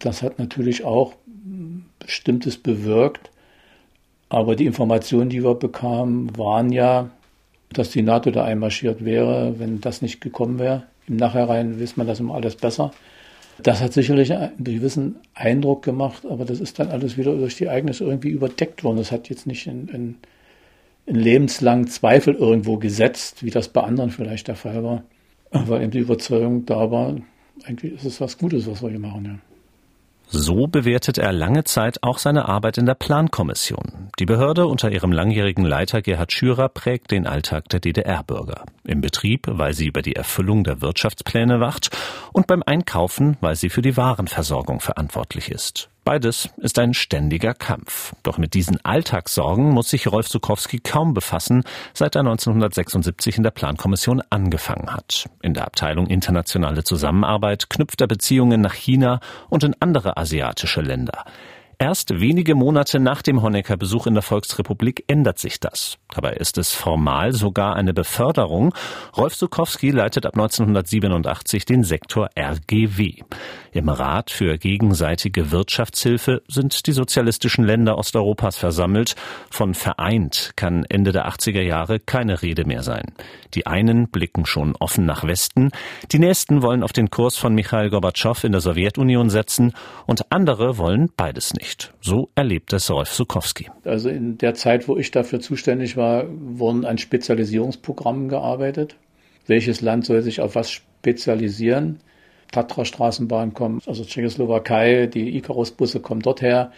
Das 0.00 0.22
hat 0.22 0.38
natürlich 0.38 0.84
auch 0.84 1.14
Bestimmtes 1.98 2.56
bewirkt. 2.56 3.30
Aber 4.28 4.56
die 4.56 4.66
Informationen, 4.66 5.30
die 5.30 5.44
wir 5.44 5.54
bekamen, 5.54 6.36
waren 6.36 6.72
ja, 6.72 7.10
dass 7.78 7.90
die 7.90 8.02
NATO 8.02 8.30
da 8.30 8.44
einmarschiert 8.44 9.04
wäre, 9.04 9.58
wenn 9.58 9.80
das 9.80 10.02
nicht 10.02 10.20
gekommen 10.20 10.58
wäre. 10.58 10.84
Im 11.06 11.16
Nachhinein 11.16 11.80
weiß 11.80 11.96
man 11.96 12.06
das 12.06 12.20
immer 12.20 12.34
alles 12.34 12.56
besser. 12.56 12.92
Das 13.62 13.80
hat 13.80 13.92
sicherlich 13.92 14.32
einen 14.32 14.52
gewissen 14.58 15.16
Eindruck 15.34 15.82
gemacht, 15.82 16.26
aber 16.26 16.44
das 16.44 16.60
ist 16.60 16.78
dann 16.78 16.88
alles 16.88 17.16
wieder 17.16 17.36
durch 17.36 17.56
die 17.56 17.66
Ereignisse 17.66 18.04
irgendwie 18.04 18.30
überdeckt 18.30 18.82
worden. 18.82 18.96
Das 18.96 19.12
hat 19.12 19.28
jetzt 19.28 19.46
nicht 19.46 19.66
in, 19.66 19.88
in, 19.88 20.14
in 21.06 21.14
lebenslangen 21.14 21.86
Zweifel 21.86 22.34
irgendwo 22.34 22.78
gesetzt, 22.78 23.44
wie 23.44 23.50
das 23.50 23.68
bei 23.68 23.82
anderen 23.82 24.10
vielleicht 24.10 24.48
der 24.48 24.56
Fall 24.56 24.82
war. 24.82 25.04
Weil 25.52 25.82
eben 25.82 25.92
die 25.92 26.00
Überzeugung 26.00 26.66
da 26.66 26.90
war, 26.90 27.14
eigentlich 27.64 27.94
ist 27.94 28.04
es 28.04 28.20
was 28.20 28.38
Gutes, 28.38 28.66
was 28.66 28.82
wir 28.82 28.90
hier 28.90 28.98
machen. 28.98 29.24
Ja. 29.24 29.53
So 30.36 30.66
bewertet 30.66 31.16
er 31.16 31.32
lange 31.32 31.62
Zeit 31.62 32.02
auch 32.02 32.18
seine 32.18 32.48
Arbeit 32.48 32.76
in 32.76 32.86
der 32.86 32.96
Plankommission. 32.96 34.10
Die 34.18 34.26
Behörde 34.26 34.66
unter 34.66 34.90
ihrem 34.90 35.12
langjährigen 35.12 35.64
Leiter 35.64 36.02
Gerhard 36.02 36.32
Schürer 36.32 36.68
prägt 36.68 37.12
den 37.12 37.28
Alltag 37.28 37.68
der 37.68 37.78
DDR-Bürger. 37.78 38.64
Im 38.82 39.00
Betrieb, 39.00 39.46
weil 39.48 39.74
sie 39.74 39.86
über 39.86 40.02
die 40.02 40.16
Erfüllung 40.16 40.64
der 40.64 40.80
Wirtschaftspläne 40.80 41.60
wacht 41.60 41.96
und 42.32 42.48
beim 42.48 42.64
Einkaufen, 42.66 43.36
weil 43.40 43.54
sie 43.54 43.70
für 43.70 43.80
die 43.80 43.96
Warenversorgung 43.96 44.80
verantwortlich 44.80 45.52
ist. 45.52 45.88
Beides 46.04 46.50
ist 46.58 46.78
ein 46.78 46.92
ständiger 46.92 47.54
Kampf. 47.54 48.12
Doch 48.22 48.36
mit 48.36 48.52
diesen 48.52 48.84
Alltagssorgen 48.84 49.70
muss 49.70 49.88
sich 49.88 50.06
Rolf 50.06 50.28
Sukowski 50.28 50.78
kaum 50.78 51.14
befassen, 51.14 51.64
seit 51.94 52.14
er 52.14 52.20
1976 52.20 53.38
in 53.38 53.42
der 53.42 53.50
Plankommission 53.50 54.22
angefangen 54.28 54.92
hat. 54.92 55.30
In 55.40 55.54
der 55.54 55.64
Abteilung 55.64 56.06
Internationale 56.06 56.84
Zusammenarbeit 56.84 57.70
knüpft 57.70 58.02
er 58.02 58.06
Beziehungen 58.06 58.60
nach 58.60 58.74
China 58.74 59.20
und 59.48 59.64
in 59.64 59.74
andere 59.80 60.18
asiatische 60.18 60.82
Länder. 60.82 61.24
Erst 61.78 62.20
wenige 62.20 62.54
Monate 62.54 63.00
nach 63.00 63.22
dem 63.22 63.42
Honecker-Besuch 63.42 64.06
in 64.06 64.14
der 64.14 64.22
Volksrepublik 64.22 65.04
ändert 65.08 65.38
sich 65.38 65.58
das. 65.60 65.98
Dabei 66.14 66.34
ist 66.34 66.58
es 66.58 66.72
formal 66.72 67.32
sogar 67.32 67.74
eine 67.74 67.92
Beförderung. 67.92 68.72
Rolf 69.16 69.34
Sukowski 69.34 69.90
leitet 69.90 70.26
ab 70.26 70.34
1987 70.34 71.64
den 71.64 71.82
Sektor 71.82 72.28
RGW. 72.38 73.22
Im 73.72 73.88
Rat 73.88 74.30
für 74.30 74.56
gegenseitige 74.56 75.50
Wirtschaftshilfe 75.50 76.42
sind 76.48 76.86
die 76.86 76.92
sozialistischen 76.92 77.64
Länder 77.64 77.98
Osteuropas 77.98 78.56
versammelt. 78.56 79.16
Von 79.50 79.74
vereint 79.74 80.52
kann 80.54 80.84
Ende 80.88 81.10
der 81.10 81.28
80er 81.28 81.62
Jahre 81.62 81.98
keine 81.98 82.42
Rede 82.42 82.64
mehr 82.66 82.84
sein. 82.84 83.14
Die 83.54 83.66
einen 83.66 84.08
blicken 84.08 84.46
schon 84.46 84.76
offen 84.76 85.06
nach 85.06 85.24
Westen, 85.24 85.70
die 86.12 86.18
nächsten 86.18 86.62
wollen 86.62 86.82
auf 86.82 86.92
den 86.92 87.10
Kurs 87.10 87.36
von 87.36 87.54
Michail 87.54 87.90
Gorbatschow 87.90 88.44
in 88.44 88.52
der 88.52 88.60
Sowjetunion 88.60 89.30
setzen 89.30 89.72
und 90.06 90.32
andere 90.32 90.78
wollen 90.78 91.10
beides 91.16 91.54
nicht. 91.54 91.63
So 92.00 92.28
erlebt 92.34 92.72
es 92.72 92.90
Rolf 92.90 93.12
Sukowski. 93.12 93.70
Also 93.84 94.08
in 94.08 94.38
der 94.38 94.54
Zeit, 94.54 94.88
wo 94.88 94.96
ich 94.96 95.10
dafür 95.10 95.40
zuständig 95.40 95.96
war, 95.96 96.26
wurden 96.28 96.84
an 96.84 96.98
Spezialisierungsprogrammen 96.98 98.28
gearbeitet. 98.28 98.96
Welches 99.46 99.80
Land 99.80 100.06
soll 100.06 100.22
sich 100.22 100.40
auf 100.40 100.54
was 100.54 100.70
spezialisieren? 100.70 102.00
Tatra-Straßenbahn 102.52 103.52
aus 103.56 103.98
der 103.98 104.06
Tschechoslowakei, 104.06 105.06
die 105.06 105.36
Icarus-Busse 105.36 106.00
kommen 106.00 106.20
dorther. 106.20 106.70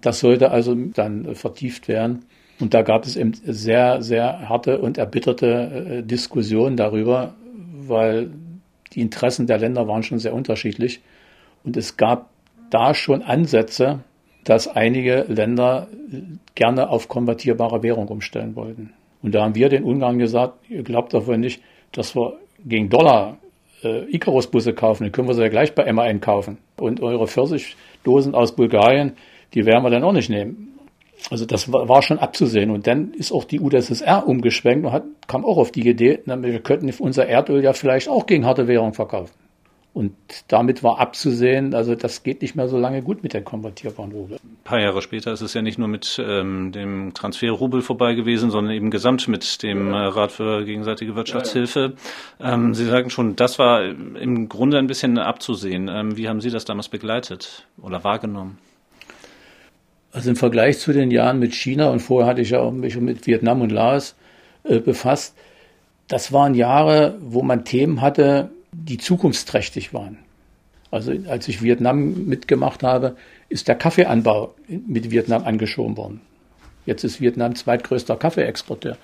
Das 0.00 0.20
sollte 0.20 0.50
also 0.50 0.74
dann 0.74 1.34
vertieft 1.34 1.88
werden. 1.88 2.24
Und 2.58 2.74
da 2.74 2.82
gab 2.82 3.04
es 3.04 3.16
eben 3.16 3.32
sehr, 3.32 4.02
sehr 4.02 4.48
harte 4.48 4.80
und 4.80 4.98
erbitterte 4.98 5.46
äh, 5.46 6.02
Diskussionen 6.02 6.76
darüber, 6.76 7.34
weil 7.72 8.30
die 8.92 9.00
Interessen 9.00 9.46
der 9.46 9.58
Länder 9.58 9.88
waren 9.88 10.02
schon 10.02 10.18
sehr 10.18 10.34
unterschiedlich. 10.34 11.00
Und 11.64 11.76
es 11.76 11.96
gab 11.96 12.30
da 12.70 12.94
schon 12.94 13.22
Ansätze, 13.22 14.00
dass 14.44 14.68
einige 14.68 15.24
Länder 15.28 15.88
gerne 16.54 16.88
auf 16.88 17.08
konvertierbare 17.08 17.82
Währung 17.82 18.08
umstellen 18.08 18.56
wollten. 18.56 18.92
Und 19.22 19.34
da 19.34 19.44
haben 19.44 19.54
wir 19.54 19.68
den 19.68 19.84
Ungarn 19.84 20.18
gesagt, 20.18 20.70
ihr 20.70 20.82
glaubt 20.82 21.12
doch 21.14 21.26
wohl 21.26 21.38
nicht, 21.38 21.60
dass 21.92 22.16
wir 22.16 22.38
gegen 22.64 22.88
Dollar 22.88 23.38
äh, 23.82 24.04
Icarus-Busse 24.14 24.72
kaufen, 24.72 25.04
dann 25.04 25.12
können 25.12 25.28
wir 25.28 25.34
sie 25.34 25.42
ja 25.42 25.48
gleich 25.48 25.74
bei 25.74 25.90
MAN 25.92 26.20
kaufen. 26.20 26.58
Und 26.78 27.02
eure 27.02 27.26
Pfirsichdosen 27.26 28.34
aus 28.34 28.52
Bulgarien, 28.52 29.12
die 29.54 29.66
werden 29.66 29.82
wir 29.84 29.90
dann 29.90 30.04
auch 30.04 30.12
nicht 30.12 30.30
nehmen. 30.30 30.78
Also 31.30 31.44
das 31.44 31.70
war, 31.70 32.02
schon 32.02 32.18
abzusehen. 32.18 32.70
Und 32.70 32.86
dann 32.86 33.12
ist 33.12 33.30
auch 33.30 33.44
die 33.44 33.60
UdSSR 33.60 34.26
umgeschwenkt 34.26 34.86
und 34.86 34.92
hat, 34.92 35.04
kam 35.26 35.44
auch 35.44 35.58
auf 35.58 35.70
die 35.70 35.86
Idee, 35.86 36.20
wir 36.24 36.60
könnten 36.60 36.90
unser 36.98 37.26
Erdöl 37.26 37.62
ja 37.62 37.74
vielleicht 37.74 38.08
auch 38.08 38.24
gegen 38.24 38.46
harte 38.46 38.68
Währung 38.68 38.94
verkaufen. 38.94 39.34
Und 39.92 40.14
damit 40.46 40.84
war 40.84 41.00
abzusehen, 41.00 41.74
also 41.74 41.96
das 41.96 42.22
geht 42.22 42.42
nicht 42.42 42.54
mehr 42.54 42.68
so 42.68 42.78
lange 42.78 43.02
gut 43.02 43.24
mit 43.24 43.32
der 43.32 43.42
konvertierbaren 43.42 44.12
Rubel. 44.12 44.36
Ein 44.36 44.58
paar 44.62 44.80
Jahre 44.80 45.02
später 45.02 45.32
ist 45.32 45.40
es 45.40 45.52
ja 45.52 45.62
nicht 45.62 45.78
nur 45.78 45.88
mit 45.88 46.22
ähm, 46.24 46.70
dem 46.70 47.12
Transferrubel 47.12 47.82
vorbei 47.82 48.14
gewesen, 48.14 48.50
sondern 48.50 48.72
eben 48.72 48.90
gesamt 48.90 49.26
mit 49.26 49.64
dem 49.64 49.92
äh, 49.92 49.96
Rat 49.96 50.30
für 50.30 50.64
gegenseitige 50.64 51.16
Wirtschaftshilfe. 51.16 51.94
Ähm, 52.40 52.72
Sie 52.72 52.86
sagen 52.86 53.10
schon, 53.10 53.34
das 53.34 53.58
war 53.58 53.82
im 53.84 54.48
Grunde 54.48 54.78
ein 54.78 54.86
bisschen 54.86 55.18
abzusehen. 55.18 55.88
Ähm, 55.88 56.16
wie 56.16 56.28
haben 56.28 56.40
Sie 56.40 56.50
das 56.50 56.64
damals 56.64 56.88
begleitet 56.88 57.66
oder 57.82 58.04
wahrgenommen? 58.04 58.58
Also 60.12 60.30
im 60.30 60.36
Vergleich 60.36 60.78
zu 60.78 60.92
den 60.92 61.10
Jahren 61.10 61.40
mit 61.40 61.52
China 61.52 61.90
und 61.90 61.98
vorher 61.98 62.28
hatte 62.28 62.42
ich 62.42 62.50
ja 62.50 62.60
auch 62.60 62.70
mich 62.70 62.96
mit 62.96 63.26
Vietnam 63.26 63.60
und 63.60 63.70
Laos 63.70 64.14
äh, 64.62 64.78
befasst, 64.78 65.36
das 66.06 66.32
waren 66.32 66.54
Jahre, 66.54 67.16
wo 67.20 67.42
man 67.42 67.64
Themen 67.64 68.00
hatte, 68.00 68.50
die 68.72 68.98
zukunftsträchtig 68.98 69.92
waren. 69.92 70.18
Also 70.90 71.12
als 71.28 71.46
ich 71.48 71.62
Vietnam 71.62 72.26
mitgemacht 72.26 72.82
habe, 72.82 73.16
ist 73.48 73.68
der 73.68 73.76
Kaffeeanbau 73.76 74.54
mit 74.68 75.10
Vietnam 75.10 75.44
angeschoben 75.44 75.96
worden. 75.96 76.20
Jetzt 76.86 77.04
ist 77.04 77.20
Vietnam 77.20 77.54
zweitgrößter 77.54 78.16
Kaffeeexporteur. 78.16 78.96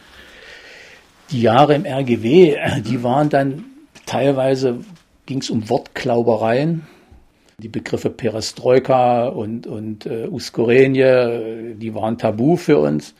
Die 1.31 1.43
Jahre 1.43 1.75
im 1.75 1.85
RGW, 1.85 2.57
die 2.83 3.03
waren 3.03 3.29
dann 3.29 3.65
teilweise, 4.07 4.81
ging 5.27 5.41
es 5.41 5.51
um 5.51 5.69
Wortklaubereien. 5.69 6.87
Die 7.59 7.69
Begriffe 7.69 8.11
Perestroika 8.11 9.29
und, 9.29 9.67
und 9.67 10.05
äh, 10.05 10.27
Uskorenie, 10.27 11.75
die 11.75 11.95
waren 11.95 12.19
tabu 12.19 12.57
für 12.57 12.79
uns 12.79 13.15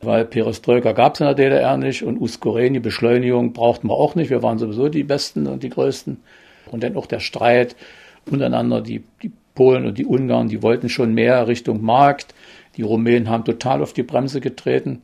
weil 0.00 0.24
Perestroika 0.24 0.92
gab 0.92 1.14
es 1.14 1.20
in 1.20 1.26
der 1.26 1.34
DDR 1.34 1.76
nicht 1.76 2.02
und 2.02 2.20
Uskoreni, 2.20 2.78
Beschleunigung 2.78 3.52
brauchten 3.52 3.88
wir 3.88 3.94
auch 3.94 4.14
nicht. 4.14 4.30
Wir 4.30 4.42
waren 4.42 4.58
sowieso 4.58 4.88
die 4.88 5.02
Besten 5.02 5.46
und 5.46 5.62
die 5.62 5.70
Größten. 5.70 6.18
Und 6.70 6.82
dann 6.82 6.96
auch 6.96 7.06
der 7.06 7.20
Streit 7.20 7.74
untereinander, 8.30 8.80
die, 8.80 9.02
die 9.22 9.32
Polen 9.54 9.86
und 9.86 9.98
die 9.98 10.06
Ungarn, 10.06 10.48
die 10.48 10.62
wollten 10.62 10.88
schon 10.88 11.14
mehr 11.14 11.48
Richtung 11.48 11.82
Markt. 11.82 12.34
Die 12.76 12.82
Rumänen 12.82 13.28
haben 13.28 13.44
total 13.44 13.82
auf 13.82 13.92
die 13.92 14.04
Bremse 14.04 14.40
getreten. 14.40 15.02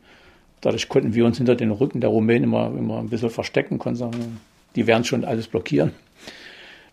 Dadurch 0.60 0.88
konnten 0.88 1.14
wir 1.14 1.26
uns 1.26 1.38
hinter 1.38 1.56
den 1.56 1.72
Rücken 1.72 2.00
der 2.00 2.10
Rumänen 2.10 2.44
immer, 2.44 2.66
immer 2.68 2.98
ein 2.98 3.08
bisschen 3.08 3.30
verstecken, 3.30 3.78
konnten 3.78 3.98
sagen, 3.98 4.40
die 4.76 4.86
werden 4.86 5.04
schon 5.04 5.24
alles 5.24 5.48
blockieren. 5.48 5.92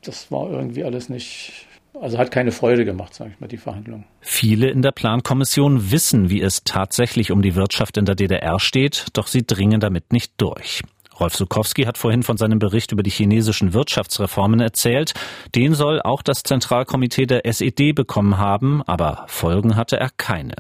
Das 0.02 0.32
war 0.32 0.50
irgendwie 0.50 0.84
alles 0.84 1.10
nicht, 1.10 1.68
also 2.00 2.18
hat 2.18 2.32
keine 2.32 2.52
Freude 2.52 2.86
gemacht, 2.86 3.14
sage 3.14 3.32
ich 3.34 3.40
mal, 3.40 3.48
die 3.48 3.58
Verhandlungen. 3.58 4.06
Viele 4.22 4.70
in 4.70 4.82
der 4.82 4.92
Plankommission 4.92 5.92
wissen, 5.92 6.30
wie 6.30 6.42
es 6.42 6.64
tatsächlich 6.64 7.32
um 7.32 7.42
die 7.42 7.56
Wirtschaft 7.56 7.98
in 7.98 8.06
der 8.06 8.16
DDR 8.16 8.60
steht, 8.60 9.08
doch 9.14 9.28
sie 9.28 9.46
dringen 9.46 9.80
damit 9.80 10.14
nicht 10.14 10.34
durch. 10.38 10.82
Rolf 11.20 11.36
Sukowski 11.36 11.84
hat 11.84 12.00
vorhin 12.00 12.24
von 12.24 12.38
seinem 12.38 12.58
Bericht 12.58 12.92
über 12.92 13.04
die 13.04 13.12
chinesischen 13.12 13.74
Wirtschaftsreformen 13.74 14.60
erzählt. 14.60 15.14
Den 15.54 15.76
soll 15.76 16.02
auch 16.02 16.24
das 16.24 16.42
Zentralkomitee 16.42 17.28
der 17.28 17.46
SED 17.46 17.94
bekommen 17.94 18.40
haben, 18.40 18.82
aber 18.88 19.26
Folgen 19.28 19.76
hatte 19.76 19.98
er 19.98 20.10
keine. 20.18 20.56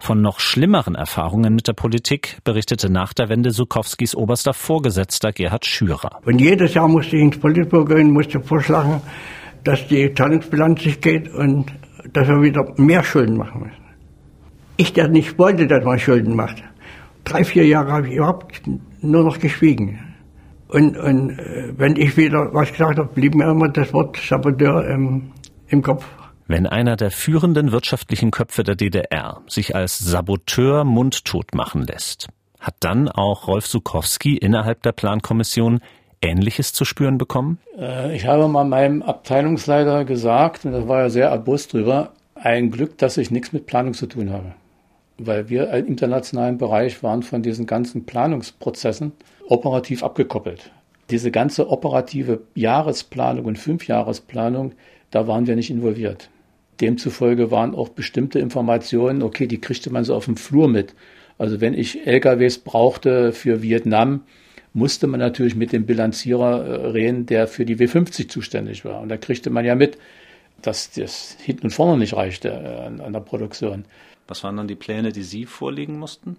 Von 0.00 0.22
noch 0.22 0.40
schlimmeren 0.40 0.94
Erfahrungen 0.94 1.54
mit 1.54 1.68
der 1.68 1.74
Politik 1.74 2.38
berichtete 2.42 2.88
nach 2.88 3.12
der 3.12 3.28
Wende 3.28 3.50
Sukowskis 3.50 4.14
oberster 4.14 4.54
Vorgesetzter 4.54 5.32
Gerhard 5.32 5.66
Schürer. 5.66 6.20
Und 6.24 6.40
jedes 6.40 6.72
Jahr 6.72 6.88
musste 6.88 7.16
ich 7.16 7.22
ins 7.22 7.38
Politbüro 7.38 7.84
gehen, 7.84 8.10
musste 8.10 8.40
vorschlagen, 8.40 9.02
dass 9.64 9.86
die 9.88 10.12
Zahlungsbilanz 10.14 10.82
sich 10.82 11.00
geht 11.00 11.32
und 11.32 11.72
dass 12.12 12.28
wir 12.28 12.42
wieder 12.42 12.72
mehr 12.76 13.02
Schulden 13.02 13.36
machen 13.36 13.62
müssen. 13.62 13.84
Ich, 14.76 14.92
der 14.92 15.08
nicht 15.08 15.38
wollte, 15.38 15.66
dass 15.66 15.84
man 15.84 15.98
Schulden 15.98 16.36
macht. 16.36 16.62
Drei, 17.24 17.44
vier 17.44 17.66
Jahre 17.66 17.92
habe 17.92 18.08
ich 18.08 18.14
überhaupt 18.14 18.62
nur 19.00 19.24
noch 19.24 19.38
geschwiegen. 19.38 19.98
Und, 20.68 20.96
und 20.96 21.38
äh, 21.38 21.72
wenn 21.76 21.96
ich 21.96 22.16
wieder 22.16 22.52
was 22.52 22.70
gesagt 22.70 22.98
habe, 22.98 23.08
blieb 23.12 23.34
mir 23.34 23.50
immer 23.50 23.68
das 23.68 23.92
Wort 23.92 24.16
Saboteur 24.16 24.86
im, 24.88 25.32
im 25.68 25.82
Kopf. 25.82 26.06
Wenn 26.46 26.66
einer 26.66 26.96
der 26.96 27.10
führenden 27.10 27.72
wirtschaftlichen 27.72 28.30
Köpfe 28.30 28.62
der 28.62 28.74
DDR 28.74 29.42
sich 29.48 29.74
als 29.74 29.98
Saboteur 29.98 30.84
mundtot 30.84 31.54
machen 31.54 31.82
lässt, 31.82 32.28
hat 32.60 32.76
dann 32.80 33.08
auch 33.08 33.48
Rolf 33.48 33.66
Sukowski 33.66 34.36
innerhalb 34.36 34.82
der 34.82 34.92
Plankommission 34.92 35.80
Ähnliches 36.20 36.72
zu 36.72 36.84
spüren 36.84 37.18
bekommen? 37.18 37.58
Äh, 37.78 38.14
ich 38.14 38.26
habe 38.26 38.48
mal 38.48 38.64
meinem 38.64 39.02
Abteilungsleiter 39.02 40.04
gesagt, 40.04 40.64
und 40.64 40.72
das 40.72 40.88
war 40.88 41.02
ja 41.02 41.10
sehr 41.10 41.28
erbost 41.28 41.72
drüber, 41.72 42.12
ein 42.34 42.70
Glück, 42.70 42.98
dass 42.98 43.16
ich 43.16 43.30
nichts 43.30 43.52
mit 43.52 43.66
Planung 43.66 43.94
zu 43.94 44.06
tun 44.06 44.30
habe. 44.30 44.54
Weil 45.18 45.48
wir 45.48 45.70
im 45.70 45.86
internationalen 45.86 46.58
Bereich 46.58 47.02
waren 47.02 47.22
von 47.22 47.42
diesen 47.42 47.66
ganzen 47.66 48.06
Planungsprozessen 48.06 49.12
operativ 49.48 50.02
abgekoppelt. 50.02 50.70
Diese 51.10 51.30
ganze 51.30 51.70
operative 51.70 52.42
Jahresplanung 52.54 53.46
und 53.46 53.58
Fünfjahresplanung, 53.58 54.72
da 55.10 55.26
waren 55.26 55.46
wir 55.46 55.56
nicht 55.56 55.70
involviert. 55.70 56.28
Demzufolge 56.80 57.50
waren 57.50 57.74
auch 57.74 57.88
bestimmte 57.88 58.38
Informationen, 58.38 59.22
okay, 59.22 59.46
die 59.46 59.60
kriegte 59.60 59.90
man 59.90 60.04
so 60.04 60.14
auf 60.14 60.26
dem 60.26 60.36
Flur 60.36 60.68
mit. 60.68 60.94
Also 61.38 61.60
wenn 61.60 61.74
ich 61.74 62.06
LKWs 62.06 62.58
brauchte 62.58 63.32
für 63.32 63.62
Vietnam, 63.62 64.22
musste 64.74 65.06
man 65.06 65.20
natürlich 65.20 65.54
mit 65.54 65.72
dem 65.72 65.86
Bilanzierer 65.86 66.64
äh, 66.64 66.86
reden, 66.88 67.26
der 67.26 67.48
für 67.48 67.64
die 67.64 67.76
W50 67.76 68.28
zuständig 68.28 68.84
war. 68.84 69.00
Und 69.00 69.08
da 69.08 69.16
kriegte 69.16 69.50
man 69.50 69.64
ja 69.64 69.74
mit, 69.74 69.98
dass 70.62 70.90
das 70.90 71.36
hinten 71.40 71.66
und 71.66 71.70
vorne 71.70 71.98
nicht 71.98 72.14
reichte 72.14 72.48
äh, 72.48 72.86
an, 72.86 73.00
an 73.00 73.12
der 73.12 73.20
Produktion. 73.20 73.84
Was 74.26 74.44
waren 74.44 74.56
dann 74.56 74.68
die 74.68 74.74
Pläne, 74.74 75.12
die 75.12 75.22
Sie 75.22 75.46
vorlegen 75.46 75.98
mussten? 75.98 76.36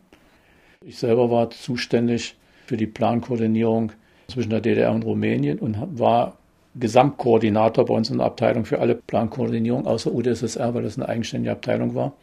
Ich 0.86 0.98
selber 0.98 1.30
war 1.32 1.50
zuständig 1.50 2.36
für 2.66 2.78
die 2.78 2.88
Plankoordinierung 2.88 3.92
zwischen 4.28 4.52
der 4.52 4.62
DDR 4.62 4.92
und 4.92 5.04
Rumänien 5.04 5.60
und 5.60 6.00
war 6.00 6.38
Gesamtkoordinator 6.76 7.86
bei 7.86 7.94
uns 7.94 8.10
in 8.10 8.20
der 8.20 8.28
Abteilung 8.28 8.64
für 8.64 8.80
alle 8.80 8.96
Plankoordinierung 8.96 9.88
außer 9.88 10.14
UdSSR, 10.14 10.74
weil 10.74 10.84
das 10.84 10.98
eine 10.98 11.10
eigenständige 11.10 11.52
Abteilung 11.52 11.96
war. 11.96 12.14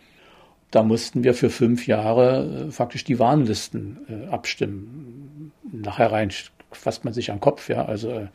Da 0.76 0.82
mussten 0.82 1.24
wir 1.24 1.32
für 1.32 1.48
fünf 1.48 1.86
Jahre 1.86 2.66
äh, 2.68 2.70
faktisch 2.70 3.02
die 3.02 3.18
Warnlisten 3.18 3.96
äh, 4.10 4.30
abstimmen. 4.30 5.50
Nachher 5.72 6.12
rein 6.12 6.30
fasst 6.70 7.02
man 7.02 7.14
sich 7.14 7.30
an 7.30 7.38
den 7.38 7.40
Kopf, 7.40 7.70
ja. 7.70 7.86
Also 7.86 8.10
äh, 8.10 8.26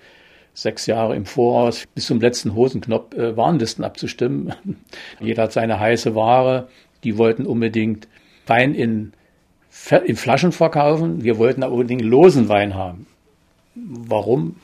sechs 0.56 0.88
Jahre 0.88 1.16
im 1.16 1.28
Voraus 1.28 1.86
bis 1.94 2.08
zum 2.08 2.20
letzten 2.20 2.56
Hosenknopf 2.56 3.16
äh, 3.16 3.38
Warnlisten 3.38 3.86
abzustimmen. 3.86 4.56
Jeder 5.20 5.44
hat 5.44 5.52
seine 5.52 5.80
heiße 5.80 6.16
Ware. 6.16 6.68
Die 7.04 7.20
wollten 7.20 7.46
unbedingt 7.46 8.08
Wein 8.48 8.74
in, 8.74 9.14
in 10.04 10.16
Flaschen 10.16 10.52
verkaufen. 10.52 11.24
Wir 11.24 11.38
wollten 11.38 11.62
aber 11.62 11.74
unbedingt 11.74 12.02
losen 12.02 12.50
Wein 12.50 12.74
haben. 12.74 13.06
Warum? 13.76 14.56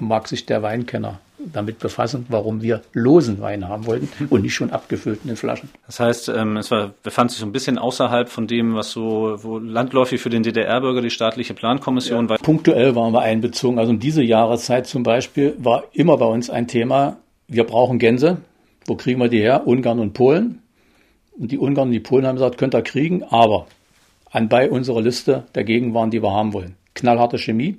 Mag 0.00 0.26
sich 0.26 0.46
der 0.46 0.62
Weinkenner 0.62 1.20
damit 1.52 1.78
befassen, 1.78 2.26
warum 2.28 2.62
wir 2.62 2.82
losen 2.92 3.40
Wein 3.40 3.68
haben 3.68 3.86
wollten 3.86 4.08
und 4.30 4.42
nicht 4.42 4.54
schon 4.54 4.70
abgefüllten 4.70 5.30
in 5.30 5.36
Flaschen. 5.36 5.68
Das 5.86 6.00
heißt, 6.00 6.28
ähm, 6.28 6.56
es 6.56 6.70
war, 6.70 6.94
befand 7.02 7.30
sich 7.30 7.40
so 7.40 7.46
ein 7.46 7.52
bisschen 7.52 7.78
außerhalb 7.78 8.28
von 8.28 8.46
dem, 8.46 8.74
was 8.74 8.90
so 8.90 9.36
landläufig 9.58 10.20
für 10.20 10.30
den 10.30 10.42
DDR-Bürger 10.42 11.02
die 11.02 11.10
staatliche 11.10 11.54
Plankommission 11.54 12.24
ja. 12.24 12.30
war. 12.30 12.38
Punktuell 12.38 12.94
waren 12.94 13.12
wir 13.12 13.22
einbezogen. 13.22 13.78
Also 13.78 13.92
um 13.92 13.98
diese 13.98 14.22
Jahreszeit 14.22 14.86
zum 14.86 15.02
Beispiel 15.02 15.54
war 15.58 15.84
immer 15.92 16.16
bei 16.16 16.26
uns 16.26 16.50
ein 16.50 16.68
Thema, 16.68 17.18
wir 17.48 17.64
brauchen 17.64 17.98
Gänse. 17.98 18.38
Wo 18.86 18.96
kriegen 18.96 19.20
wir 19.20 19.28
die 19.28 19.40
her? 19.40 19.66
Ungarn 19.66 19.98
und 19.98 20.12
Polen. 20.12 20.60
Und 21.38 21.50
die 21.52 21.58
Ungarn 21.58 21.88
und 21.88 21.92
die 21.92 22.00
Polen 22.00 22.26
haben 22.26 22.36
gesagt, 22.36 22.58
könnt 22.58 22.74
ihr 22.74 22.82
kriegen, 22.82 23.24
aber 23.24 23.66
anbei 24.30 24.70
unserer 24.70 25.02
Liste 25.02 25.44
dagegen 25.52 25.94
waren, 25.94 26.10
die 26.10 26.22
wir 26.22 26.32
haben 26.32 26.52
wollen. 26.52 26.76
Knallharte 26.94 27.38
Chemie, 27.38 27.76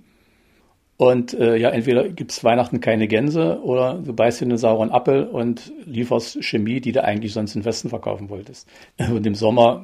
und 0.97 1.33
äh, 1.33 1.57
ja, 1.57 1.69
entweder 1.69 2.07
gibt's 2.07 2.43
Weihnachten 2.43 2.79
keine 2.79 3.07
Gänse 3.07 3.59
oder 3.61 3.95
du 3.95 4.13
beißt 4.13 4.41
in 4.41 4.49
den 4.49 4.57
sauren 4.57 4.91
Appel 4.91 5.25
und 5.25 5.73
lieferst 5.85 6.41
Chemie, 6.43 6.79
die 6.79 6.93
du 6.93 7.03
eigentlich 7.03 7.33
sonst 7.33 7.55
in 7.55 7.65
Westen 7.65 7.89
verkaufen 7.89 8.29
wolltest. 8.29 8.67
Und 8.97 9.25
im 9.27 9.35
Sommer 9.35 9.83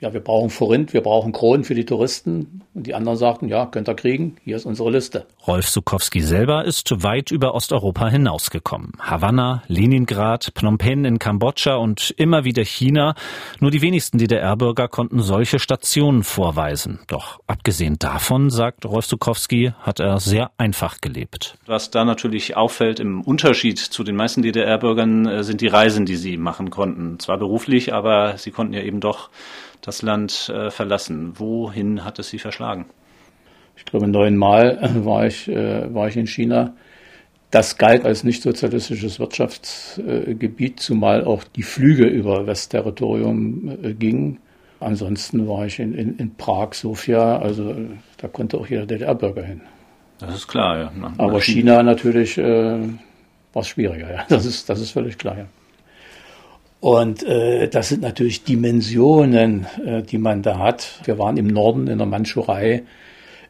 ja, 0.00 0.12
wir 0.12 0.20
brauchen 0.20 0.50
Forint, 0.50 0.92
wir 0.92 1.02
brauchen 1.02 1.32
Kronen 1.32 1.64
für 1.64 1.74
die 1.74 1.86
Touristen. 1.86 2.62
Und 2.74 2.86
die 2.86 2.94
anderen 2.94 3.16
sagten, 3.16 3.48
ja, 3.48 3.64
könnt 3.66 3.88
ihr 3.88 3.94
kriegen, 3.94 4.36
hier 4.44 4.56
ist 4.56 4.66
unsere 4.66 4.90
Liste. 4.90 5.26
Rolf 5.46 5.68
Sukowski 5.68 6.20
selber 6.20 6.64
ist 6.64 7.02
weit 7.02 7.30
über 7.30 7.54
Osteuropa 7.54 8.08
hinausgekommen. 8.08 8.92
Havanna, 8.98 9.62
Leningrad, 9.68 10.52
Phnom 10.56 10.78
Penh 10.78 11.04
in 11.04 11.18
Kambodscha 11.18 11.76
und 11.76 12.12
immer 12.16 12.44
wieder 12.44 12.64
China. 12.64 13.14
Nur 13.60 13.70
die 13.70 13.82
wenigsten 13.82 14.18
DDR-Bürger 14.18 14.88
konnten 14.88 15.22
solche 15.22 15.58
Stationen 15.60 16.24
vorweisen. 16.24 16.98
Doch 17.06 17.38
abgesehen 17.46 17.96
davon, 17.98 18.50
sagt 18.50 18.84
Rolf 18.84 19.06
Sukowski, 19.06 19.72
hat 19.80 20.00
er 20.00 20.18
sehr 20.18 20.50
einfach 20.58 21.00
gelebt. 21.00 21.56
Was 21.66 21.90
da 21.90 22.04
natürlich 22.04 22.56
auffällt 22.56 22.98
im 22.98 23.22
Unterschied 23.22 23.78
zu 23.78 24.02
den 24.02 24.16
meisten 24.16 24.42
DDR-Bürgern, 24.42 25.26
äh, 25.26 25.44
sind 25.44 25.60
die 25.60 25.68
Reisen, 25.68 26.04
die 26.04 26.16
sie 26.16 26.36
machen 26.36 26.70
konnten. 26.70 27.20
Zwar 27.20 27.38
beruflich, 27.38 27.94
aber 27.94 28.36
sie 28.36 28.50
konnten 28.50 28.74
ja 28.74 28.82
eben 28.82 29.00
doch 29.00 29.30
das 29.84 30.00
Land 30.02 30.48
äh, 30.48 30.70
verlassen. 30.70 31.38
Wohin 31.38 32.04
hat 32.04 32.18
es 32.18 32.30
Sie 32.30 32.38
verschlagen? 32.38 32.86
Ich 33.76 33.84
glaube, 33.84 34.08
neunmal 34.08 34.78
war 35.04 35.26
ich, 35.26 35.48
äh, 35.48 35.92
war 35.94 36.08
ich 36.08 36.16
in 36.16 36.26
China. 36.26 36.74
Das 37.50 37.76
galt 37.76 38.04
als 38.04 38.24
nicht 38.24 38.42
sozialistisches 38.42 39.20
Wirtschaftsgebiet, 39.20 40.80
zumal 40.80 41.24
auch 41.24 41.44
die 41.44 41.62
Flüge 41.62 42.06
über 42.06 42.46
Westterritorium 42.46 43.78
äh, 43.82 43.94
gingen. 43.94 44.38
Ansonsten 44.80 45.46
war 45.46 45.66
ich 45.66 45.78
in, 45.78 45.94
in, 45.94 46.18
in 46.18 46.34
Prag, 46.34 46.72
Sofia, 46.72 47.38
also 47.38 47.74
da 48.16 48.28
konnte 48.28 48.58
auch 48.58 48.66
jeder 48.66 48.86
DDR-Bürger 48.86 49.42
hin. 49.42 49.60
Das 50.18 50.34
ist 50.34 50.48
klar, 50.48 50.78
ja. 50.78 50.92
Aber 51.18 51.40
China 51.40 51.82
natürlich, 51.82 52.38
äh, 52.38 52.78
war 53.52 53.60
es 53.62 53.68
schwieriger. 53.68 54.12
Ja. 54.12 54.24
Das, 54.28 54.46
ist, 54.46 54.68
das 54.68 54.80
ist 54.80 54.90
völlig 54.90 55.18
klar. 55.18 55.38
Ja. 55.38 55.46
Und 56.84 57.22
äh, 57.22 57.66
das 57.66 57.88
sind 57.88 58.02
natürlich 58.02 58.44
Dimensionen, 58.44 59.66
äh, 59.86 60.02
die 60.02 60.18
man 60.18 60.42
da 60.42 60.58
hat. 60.58 61.00
Wir 61.04 61.18
waren 61.18 61.38
im 61.38 61.46
Norden 61.46 61.86
in 61.86 61.96
der 61.96 62.06
Mandschurei. 62.06 62.82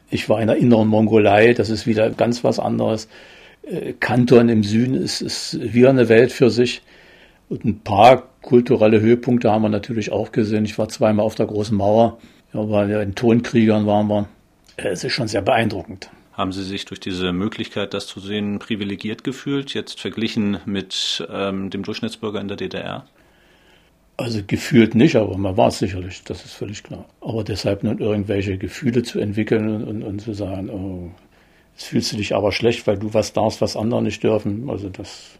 Ich 0.09 0.29
war 0.29 0.39
in 0.39 0.47
der 0.47 0.55
inneren 0.55 0.87
Mongolei. 0.87 1.53
Das 1.53 1.69
ist 1.69 1.85
wieder 1.85 2.11
ganz 2.11 2.45
was 2.45 2.59
anderes. 2.59 3.09
Äh, 3.63 3.91
Kanton 3.99 4.47
im 4.47 4.63
Süden 4.63 4.95
ist, 4.95 5.19
ist 5.19 5.59
wieder 5.73 5.89
eine 5.89 6.07
Welt 6.07 6.31
für 6.31 6.49
sich. 6.49 6.81
Und 7.49 7.65
ein 7.65 7.81
paar 7.81 8.23
kulturelle 8.41 9.01
Höhepunkte 9.01 9.51
haben 9.51 9.63
wir 9.63 9.69
natürlich 9.69 10.13
auch 10.13 10.31
gesehen. 10.31 10.63
Ich 10.63 10.77
war 10.77 10.87
zweimal 10.87 11.25
auf 11.25 11.35
der 11.35 11.47
Großen 11.47 11.75
Mauer. 11.75 12.19
Ja, 12.53 12.63
bei 12.63 12.85
den 12.87 13.15
Tonkriegern 13.15 13.85
waren 13.85 14.07
wir. 14.07 14.29
Äh, 14.77 14.91
es 14.91 15.03
ist 15.03 15.11
schon 15.11 15.27
sehr 15.27 15.41
beeindruckend. 15.41 16.09
Haben 16.31 16.53
Sie 16.53 16.63
sich 16.63 16.85
durch 16.85 17.01
diese 17.01 17.33
Möglichkeit, 17.33 17.93
das 17.93 18.07
zu 18.07 18.21
sehen, 18.21 18.59
privilegiert 18.59 19.25
gefühlt, 19.25 19.73
jetzt 19.73 19.99
verglichen 19.99 20.59
mit 20.65 21.27
ähm, 21.29 21.69
dem 21.69 21.83
Durchschnittsbürger 21.83 22.39
in 22.39 22.47
der 22.47 22.55
DDR? 22.55 23.05
Also 24.17 24.41
gefühlt 24.45 24.95
nicht, 24.95 25.17
aber 25.17 25.37
man 25.37 25.57
war 25.57 25.67
es 25.67 25.79
sicherlich, 25.79 26.23
das 26.23 26.45
ist 26.45 26.53
völlig 26.53 26.83
klar. 26.83 27.05
Aber 27.19 27.43
deshalb 27.43 27.83
nun 27.83 27.99
irgendwelche 27.99 28.57
Gefühle 28.57 29.03
zu 29.03 29.19
entwickeln 29.19 29.83
und, 29.83 30.03
und, 30.03 30.21
zu 30.21 30.33
sagen, 30.33 30.69
oh, 30.69 31.11
jetzt 31.73 31.87
fühlst 31.87 32.13
du 32.13 32.17
dich 32.17 32.33
aber 32.33 32.53
schlecht, 32.53 32.87
weil 32.87 32.97
du 32.97 33.13
was 33.13 33.33
darfst, 33.33 33.59
was 33.59 33.75
andere 33.75 34.01
nicht 34.01 34.23
dürfen. 34.23 34.69
Also 34.69 34.87
das, 34.87 35.31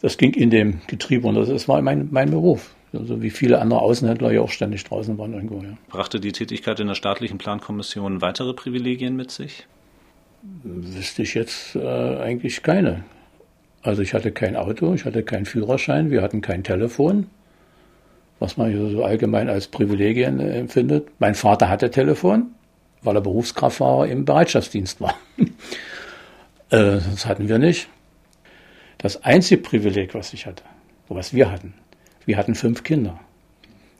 das 0.00 0.16
ging 0.16 0.32
in 0.32 0.48
dem 0.48 0.80
Getriebe 0.86 1.28
und 1.28 1.34
das, 1.34 1.50
das 1.50 1.68
war 1.68 1.82
mein, 1.82 2.08
mein 2.10 2.30
Beruf. 2.30 2.74
Also 2.94 3.20
wie 3.20 3.30
viele 3.30 3.60
andere 3.60 3.80
Außenhändler 3.80 4.32
ja 4.32 4.40
auch 4.40 4.50
ständig 4.50 4.82
draußen 4.84 5.16
waren 5.18 5.34
irgendwo. 5.34 5.62
Ja. 5.62 5.76
Brachte 5.88 6.18
die 6.18 6.32
Tätigkeit 6.32 6.80
in 6.80 6.88
der 6.88 6.94
staatlichen 6.94 7.36
Plankommission 7.38 8.22
weitere 8.22 8.54
Privilegien 8.54 9.16
mit 9.16 9.30
sich? 9.30 9.66
Wüsste 10.62 11.22
ich 11.22 11.34
jetzt 11.34 11.76
äh, 11.76 11.80
eigentlich 11.86 12.62
keine. 12.62 13.04
Also 13.82 14.02
ich 14.02 14.14
hatte 14.14 14.32
kein 14.32 14.56
Auto, 14.56 14.94
ich 14.94 15.04
hatte 15.04 15.22
keinen 15.22 15.46
Führerschein, 15.46 16.10
wir 16.10 16.22
hatten 16.22 16.40
kein 16.40 16.64
Telefon, 16.64 17.26
was 18.40 18.56
man 18.56 18.70
hier 18.70 18.90
so 18.90 19.04
allgemein 19.04 19.48
als 19.48 19.68
Privilegien 19.68 20.40
äh, 20.40 20.58
empfindet. 20.58 21.08
Mein 21.20 21.36
Vater 21.36 21.68
hatte 21.68 21.90
Telefon, 21.90 22.50
weil 23.02 23.14
er 23.14 23.20
Berufskraftfahrer 23.20 24.08
im 24.08 24.24
Bereitschaftsdienst 24.24 25.00
war. 25.00 25.14
äh, 26.70 26.98
das 27.10 27.26
hatten 27.26 27.48
wir 27.48 27.58
nicht. 27.58 27.88
Das 28.98 29.22
einzige 29.24 29.62
Privileg, 29.62 30.14
was 30.14 30.32
ich 30.32 30.46
hatte, 30.46 30.64
was 31.08 31.32
wir 31.32 31.50
hatten, 31.50 31.74
wir 32.26 32.36
hatten 32.36 32.54
fünf 32.54 32.82
Kinder 32.82 33.20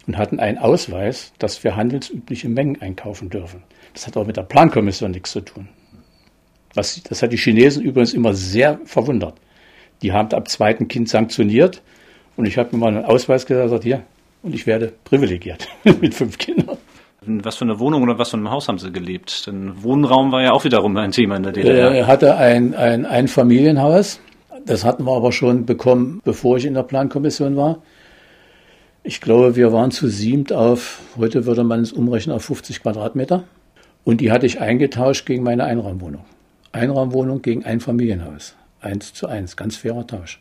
und 0.07 0.19
hatten 0.19 0.41
einen 0.41 0.59
Ausweis, 0.59 1.33
dass 1.39 1.63
wir 1.63 1.77
handelsübliche 1.77 2.49
Mengen 2.49 2.81
einkaufen 2.81 3.31
dürfen. 3.31 3.63
Das 3.93 4.07
hat 4.07 4.17
auch 4.17 4.27
mit 4.27 4.37
der 4.37 4.43
Plankommission 4.43 5.11
nichts 5.11 5.33
zu 5.33 5.41
tun. 5.41 5.69
Was, 6.75 7.03
das 7.03 7.23
hat 7.23 7.33
die 7.33 7.37
Chinesen 7.37 7.83
übrigens 7.83 8.15
immer 8.15 8.35
sehr 8.35 8.79
verwundert. 8.85 9.35
Die 10.03 10.13
haben 10.13 10.33
ab 10.33 10.49
zweiten 10.49 10.89
Kind 10.89 11.09
sanktioniert 11.09 11.83
und 12.37 12.47
ich 12.47 12.57
habe 12.57 12.71
mir 12.73 12.79
mal 12.79 12.97
einen 12.97 13.05
Ausweis 13.05 13.45
gesagt, 13.45 13.85
hier, 13.85 14.05
und 14.43 14.55
ich 14.55 14.67
werde 14.67 14.93
privilegiert 15.05 15.69
mit 16.01 16.15
fünf 16.15 16.39
Kindern. 16.39 16.79
Was 17.23 17.57
für 17.57 17.65
eine 17.65 17.79
Wohnung 17.79 18.03
oder 18.03 18.19
was 18.19 18.31
für 18.31 18.39
ein 18.39 18.51
Haus 18.51 18.69
haben 18.69 18.79
Sie 18.79 18.91
gelebt? 18.91 19.47
Denn 19.47 19.83
Wohnraum 19.83 20.33
war 20.33 20.43
ja 20.43 20.53
auch 20.53 20.65
wiederum 20.65 20.97
ein 20.97 21.13
Thema 21.13 21.37
in 21.37 21.43
der 21.43 21.53
DDR. 21.53 21.91
Er 21.93 22.07
hatte 22.07 22.37
ein, 22.37 22.75
ein, 22.75 23.05
ein 23.05 23.29
Familienhaus. 23.29 24.21
Das 24.65 24.85
hatten 24.85 25.05
wir 25.05 25.15
aber 25.15 25.31
schon 25.31 25.67
bekommen, 25.67 26.23
bevor 26.25 26.57
ich 26.57 26.65
in 26.65 26.75
der 26.75 26.83
Plankommission 26.83 27.57
war. 27.57 27.83
Ich 29.03 29.21
glaube, 29.21 29.57
wir 29.57 29.73
waren 29.73 29.91
zu 29.91 30.09
siebt 30.09 30.53
auf, 30.53 31.01
heute 31.19 31.47
würde 31.47 31.65
man 31.65 31.81
es 31.81 31.93
umrechnen, 31.93 32.35
auf 32.35 32.45
50 32.45 32.83
Quadratmeter. 32.83 33.45
Und 34.05 34.21
die 34.21 34.33
hatte 34.33 34.47
ich 34.47 34.61
eingetauscht 34.61 35.27
gegen 35.27 35.43
meine 35.43 35.65
Einraumwohnung. 35.65 36.25
Einraumwohnung 36.73 37.43
gegen 37.43 37.65
ein 37.65 37.81
Familienhaus. 37.81 38.57
Eins 38.81 39.13
zu 39.13 39.27
eins, 39.27 39.57
ganz 39.57 39.77
fairer 39.77 40.07
Tausch. 40.07 40.41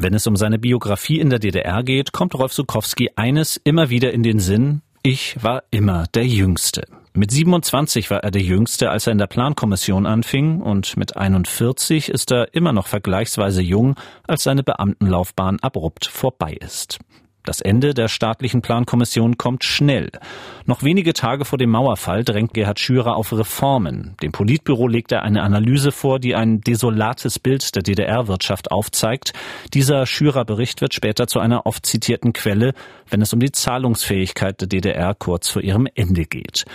Wenn 0.00 0.14
es 0.14 0.28
um 0.28 0.36
seine 0.36 0.60
Biografie 0.60 1.18
in 1.18 1.28
der 1.28 1.40
DDR 1.40 1.82
geht, 1.82 2.12
kommt 2.12 2.36
Rolf 2.36 2.52
Sukowski 2.52 3.10
eines 3.16 3.56
immer 3.56 3.90
wieder 3.90 4.12
in 4.12 4.22
den 4.22 4.38
Sinn. 4.38 4.80
Ich 5.02 5.42
war 5.42 5.64
immer 5.72 6.06
der 6.14 6.24
Jüngste. 6.24 6.86
Mit 7.14 7.32
27 7.32 8.08
war 8.08 8.22
er 8.22 8.30
der 8.30 8.42
Jüngste, 8.42 8.90
als 8.90 9.08
er 9.08 9.12
in 9.12 9.18
der 9.18 9.26
Plankommission 9.26 10.06
anfing, 10.06 10.60
und 10.60 10.96
mit 10.96 11.16
41 11.16 12.10
ist 12.10 12.30
er 12.30 12.54
immer 12.54 12.72
noch 12.72 12.86
vergleichsweise 12.86 13.60
jung, 13.60 13.96
als 14.24 14.44
seine 14.44 14.62
Beamtenlaufbahn 14.62 15.58
abrupt 15.62 16.06
vorbei 16.06 16.52
ist. 16.52 17.00
Das 17.48 17.62
Ende 17.62 17.94
der 17.94 18.08
staatlichen 18.08 18.60
Plankommission 18.60 19.38
kommt 19.38 19.64
schnell. 19.64 20.10
Noch 20.66 20.82
wenige 20.82 21.14
Tage 21.14 21.46
vor 21.46 21.56
dem 21.56 21.70
Mauerfall 21.70 22.22
drängt 22.22 22.52
Gerhard 22.52 22.78
Schürer 22.78 23.16
auf 23.16 23.32
Reformen. 23.32 24.14
Dem 24.22 24.32
Politbüro 24.32 24.86
legt 24.86 25.12
er 25.12 25.22
eine 25.22 25.42
Analyse 25.42 25.90
vor, 25.90 26.18
die 26.18 26.34
ein 26.34 26.60
desolates 26.60 27.38
Bild 27.38 27.74
der 27.74 27.82
DDR-Wirtschaft 27.82 28.70
aufzeigt. 28.70 29.32
Dieser 29.72 30.04
Schürer-Bericht 30.04 30.82
wird 30.82 30.92
später 30.92 31.26
zu 31.26 31.38
einer 31.38 31.64
oft 31.64 31.86
zitierten 31.86 32.34
Quelle, 32.34 32.74
wenn 33.08 33.22
es 33.22 33.32
um 33.32 33.40
die 33.40 33.50
Zahlungsfähigkeit 33.50 34.60
der 34.60 34.68
DDR 34.68 35.14
kurz 35.14 35.48
vor 35.48 35.62
ihrem 35.62 35.88
Ende 35.94 36.26
geht. 36.26 36.66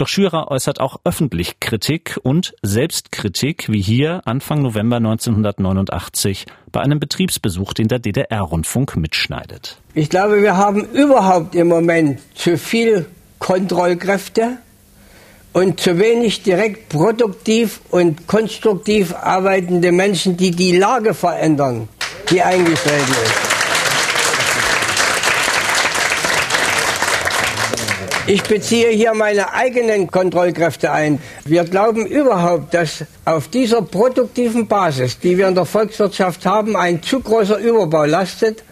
Doch 0.00 0.08
Schürer 0.08 0.50
äußert 0.50 0.80
auch 0.80 1.00
öffentlich 1.04 1.60
Kritik 1.60 2.18
und 2.22 2.54
Selbstkritik, 2.62 3.66
wie 3.68 3.82
hier 3.82 4.22
Anfang 4.24 4.62
November 4.62 4.96
1989 4.96 6.46
bei 6.72 6.80
einem 6.80 6.98
Betriebsbesuch, 6.98 7.74
den 7.74 7.88
der 7.88 7.98
DDR-Rundfunk 7.98 8.96
mitschneidet. 8.96 9.76
Ich 9.92 10.08
glaube, 10.08 10.40
wir 10.40 10.56
haben 10.56 10.86
überhaupt 10.94 11.54
im 11.54 11.68
Moment 11.68 12.18
zu 12.34 12.56
viel 12.56 13.04
Kontrollkräfte 13.40 14.56
und 15.52 15.80
zu 15.80 15.98
wenig 15.98 16.44
direkt 16.44 16.88
produktiv 16.88 17.82
und 17.90 18.26
konstruktiv 18.26 19.14
arbeitende 19.14 19.92
Menschen, 19.92 20.38
die 20.38 20.50
die 20.50 20.78
Lage 20.78 21.12
verändern, 21.12 21.90
die 22.30 22.40
eingestellt 22.40 23.04
ist. 23.06 23.49
Ich 28.32 28.44
beziehe 28.44 28.90
hier 28.90 29.12
meine 29.12 29.52
eigenen 29.54 30.06
Kontrollkräfte 30.06 30.92
ein. 30.92 31.18
Wir 31.44 31.64
glauben 31.64 32.06
überhaupt, 32.06 32.72
dass 32.74 33.04
auf 33.24 33.48
dieser 33.48 33.82
produktiven 33.82 34.68
Basis, 34.68 35.18
die 35.18 35.36
wir 35.36 35.48
in 35.48 35.56
der 35.56 35.64
Volkswirtschaft 35.64 36.46
haben, 36.46 36.76
ein 36.76 37.02
zu 37.02 37.18
großer 37.18 37.58
Überbau 37.58 38.04
lastet 38.04 38.62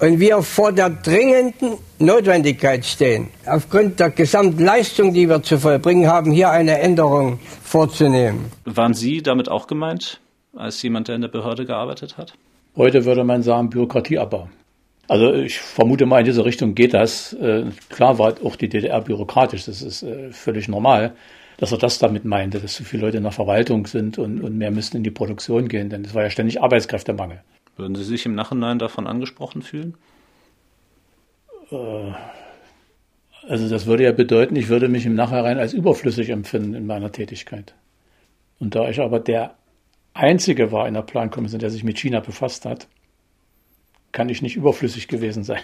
und 0.00 0.18
wir 0.18 0.42
vor 0.42 0.72
der 0.72 0.90
dringenden 0.90 1.74
Notwendigkeit 2.00 2.84
stehen, 2.84 3.28
aufgrund 3.46 4.00
der 4.00 4.10
Gesamtleistung, 4.10 5.14
die 5.14 5.28
wir 5.28 5.40
zu 5.40 5.60
vollbringen 5.60 6.08
haben, 6.08 6.32
hier 6.32 6.50
eine 6.50 6.80
Änderung 6.80 7.38
vorzunehmen. 7.62 8.46
Waren 8.64 8.94
Sie 8.94 9.22
damit 9.22 9.48
auch 9.48 9.68
gemeint, 9.68 10.20
als 10.56 10.82
jemand, 10.82 11.06
der 11.06 11.14
in 11.14 11.20
der 11.20 11.28
Behörde 11.28 11.64
gearbeitet 11.64 12.18
hat? 12.18 12.34
Heute 12.76 13.04
würde 13.04 13.22
man 13.22 13.44
sagen 13.44 13.70
Bürokratieabbau. 13.70 14.48
Also 15.08 15.34
ich 15.34 15.60
vermute 15.60 16.06
mal, 16.06 16.18
in 16.18 16.24
diese 16.24 16.44
Richtung 16.44 16.74
geht 16.74 16.94
das. 16.94 17.32
Äh, 17.34 17.66
klar 17.88 18.18
war 18.18 18.34
auch 18.42 18.56
die 18.56 18.68
DDR 18.68 19.00
bürokratisch, 19.00 19.66
das 19.66 19.82
ist 19.82 20.02
äh, 20.02 20.32
völlig 20.32 20.68
normal, 20.68 21.14
dass 21.58 21.72
er 21.72 21.78
das 21.78 21.98
damit 21.98 22.24
meinte, 22.24 22.58
dass 22.58 22.76
so 22.76 22.84
viele 22.84 23.02
Leute 23.02 23.16
in 23.18 23.22
der 23.22 23.32
Verwaltung 23.32 23.86
sind 23.86 24.18
und, 24.18 24.40
und 24.40 24.58
mehr 24.58 24.70
müssten 24.70 24.96
in 24.96 25.04
die 25.04 25.10
Produktion 25.10 25.68
gehen, 25.68 25.90
denn 25.90 26.04
es 26.04 26.14
war 26.14 26.24
ja 26.24 26.30
ständig 26.30 26.60
Arbeitskräftemangel. 26.60 27.40
Würden 27.76 27.94
Sie 27.94 28.04
sich 28.04 28.26
im 28.26 28.34
Nachhinein 28.34 28.78
davon 28.78 29.06
angesprochen 29.06 29.62
fühlen? 29.62 29.94
Äh, 31.70 32.12
also 33.48 33.68
das 33.68 33.86
würde 33.86 34.04
ja 34.04 34.12
bedeuten, 34.12 34.56
ich 34.56 34.68
würde 34.68 34.88
mich 34.88 35.06
im 35.06 35.14
Nachhinein 35.14 35.58
als 35.58 35.72
überflüssig 35.72 36.30
empfinden 36.30 36.74
in 36.74 36.86
meiner 36.86 37.12
Tätigkeit. 37.12 37.74
Und 38.58 38.74
da 38.74 38.88
ich 38.88 39.00
aber 39.00 39.20
der 39.20 39.54
Einzige 40.14 40.72
war 40.72 40.88
in 40.88 40.94
der 40.94 41.02
Plankommission, 41.02 41.60
der 41.60 41.70
sich 41.70 41.84
mit 41.84 41.98
China 41.98 42.20
befasst 42.20 42.64
hat, 42.64 42.88
kann 44.16 44.30
ich 44.30 44.40
nicht 44.40 44.56
überflüssig 44.56 45.08
gewesen 45.08 45.44
sein. 45.44 45.60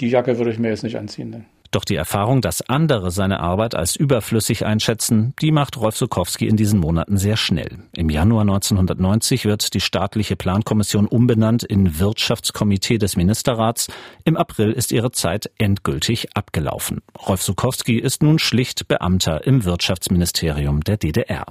Die 0.00 0.08
Jacke 0.08 0.38
würde 0.38 0.50
ich 0.50 0.58
mir 0.58 0.70
jetzt 0.70 0.84
nicht 0.84 0.96
anziehen. 0.96 1.32
Dann. 1.32 1.44
Doch 1.70 1.84
die 1.84 1.96
Erfahrung, 1.96 2.40
dass 2.40 2.66
andere 2.66 3.10
seine 3.10 3.40
Arbeit 3.40 3.74
als 3.74 3.94
überflüssig 3.94 4.64
einschätzen, 4.64 5.34
die 5.42 5.52
macht 5.52 5.76
Rolf 5.76 5.98
Sukowski 5.98 6.48
in 6.48 6.56
diesen 6.56 6.80
Monaten 6.80 7.18
sehr 7.18 7.36
schnell. 7.36 7.80
Im 7.94 8.08
Januar 8.08 8.40
1990 8.40 9.44
wird 9.44 9.74
die 9.74 9.82
staatliche 9.82 10.34
Plankommission 10.34 11.06
umbenannt 11.06 11.62
in 11.62 11.98
Wirtschaftskomitee 11.98 12.96
des 12.96 13.16
Ministerrats. 13.16 13.88
Im 14.24 14.38
April 14.38 14.72
ist 14.72 14.90
ihre 14.90 15.10
Zeit 15.10 15.50
endgültig 15.58 16.34
abgelaufen. 16.34 17.02
Rolf 17.26 17.42
Sukowski 17.42 17.98
ist 17.98 18.22
nun 18.22 18.38
schlicht 18.38 18.88
Beamter 18.88 19.46
im 19.46 19.66
Wirtschaftsministerium 19.66 20.80
der 20.84 20.96
DDR. 20.96 21.44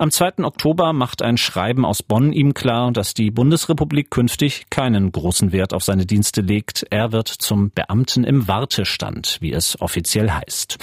Am 0.00 0.10
2. 0.10 0.44
Oktober 0.44 0.94
macht 0.94 1.20
ein 1.20 1.36
Schreiben 1.36 1.84
aus 1.84 2.02
Bonn 2.02 2.32
ihm 2.32 2.54
klar, 2.54 2.90
dass 2.90 3.12
die 3.12 3.30
Bundesrepublik 3.30 4.10
künftig 4.10 4.64
keinen 4.70 5.12
großen 5.12 5.52
Wert 5.52 5.74
auf 5.74 5.84
seine 5.84 6.06
Dienste 6.06 6.40
legt. 6.40 6.86
Er 6.88 7.12
wird 7.12 7.28
zum 7.28 7.70
Beamten 7.70 8.24
im 8.24 8.48
Wartestand, 8.48 9.36
wie 9.42 9.52
es 9.52 9.78
offiziell 9.78 10.30
heißt. 10.30 10.78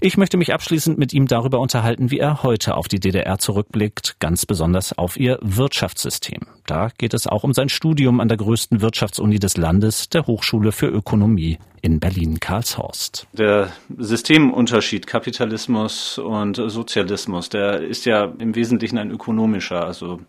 Ich 0.00 0.16
möchte 0.16 0.36
mich 0.36 0.54
abschließend 0.54 0.96
mit 0.96 1.12
ihm 1.12 1.26
darüber 1.26 1.58
unterhalten, 1.58 2.12
wie 2.12 2.20
er 2.20 2.44
heute 2.44 2.76
auf 2.76 2.86
die 2.86 3.00
DDR 3.00 3.38
zurückblickt, 3.38 4.20
ganz 4.20 4.46
besonders 4.46 4.96
auf 4.96 5.18
ihr 5.18 5.40
Wirtschaftssystem. 5.42 6.42
Da 6.66 6.90
geht 6.98 7.14
es 7.14 7.26
auch 7.26 7.42
um 7.42 7.52
sein 7.52 7.68
Studium 7.68 8.20
an 8.20 8.28
der 8.28 8.36
größten 8.36 8.80
Wirtschaftsuni 8.80 9.40
des 9.40 9.56
Landes, 9.56 10.08
der 10.08 10.28
Hochschule 10.28 10.70
für 10.70 10.86
Ökonomie 10.86 11.58
in 11.82 11.98
Berlin-Karlshorst. 11.98 13.26
Der 13.32 13.72
Systemunterschied 13.96 15.08
Kapitalismus 15.08 16.18
und 16.18 16.62
Sozialismus, 16.64 17.48
der 17.48 17.80
ist 17.80 18.06
ja 18.06 18.32
im 18.38 18.54
Wesentlichen 18.54 18.98
ein 18.98 19.10
ökonomischer. 19.10 19.84
Also 19.84 20.20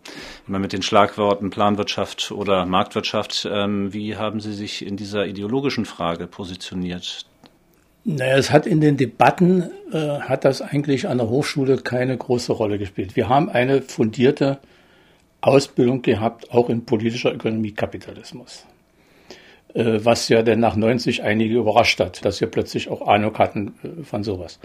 immer 0.48 0.58
mit 0.58 0.72
den 0.72 0.82
Schlagworten 0.82 1.50
Planwirtschaft 1.50 2.32
oder 2.32 2.66
Marktwirtschaft. 2.66 3.48
Ähm, 3.48 3.92
wie 3.92 4.16
haben 4.16 4.40
Sie 4.40 4.52
sich 4.52 4.84
in 4.84 4.96
dieser 4.96 5.26
ideologischen 5.26 5.84
Frage 5.84 6.26
positioniert? 6.26 7.29
Naja, 8.04 8.36
es 8.36 8.50
hat 8.50 8.66
in 8.66 8.80
den 8.80 8.96
Debatten, 8.96 9.70
äh, 9.92 10.20
hat 10.20 10.44
das 10.44 10.62
eigentlich 10.62 11.06
an 11.06 11.18
der 11.18 11.28
Hochschule 11.28 11.76
keine 11.78 12.16
große 12.16 12.52
Rolle 12.52 12.78
gespielt. 12.78 13.14
Wir 13.14 13.28
haben 13.28 13.50
eine 13.50 13.82
fundierte 13.82 14.58
Ausbildung 15.42 16.02
gehabt, 16.02 16.50
auch 16.50 16.70
in 16.70 16.86
politischer 16.86 17.32
Ökonomie 17.32 17.72
Kapitalismus. 17.72 18.64
Äh, 19.74 20.00
was 20.02 20.28
ja 20.28 20.42
dann 20.42 20.60
nach 20.60 20.76
90 20.76 21.22
einige 21.22 21.58
überrascht 21.58 22.00
hat, 22.00 22.24
dass 22.24 22.40
wir 22.40 22.48
plötzlich 22.48 22.88
auch 22.88 23.06
Ahnung 23.06 23.36
hatten 23.38 23.74
äh, 23.82 24.02
von 24.02 24.24
sowas. 24.24 24.58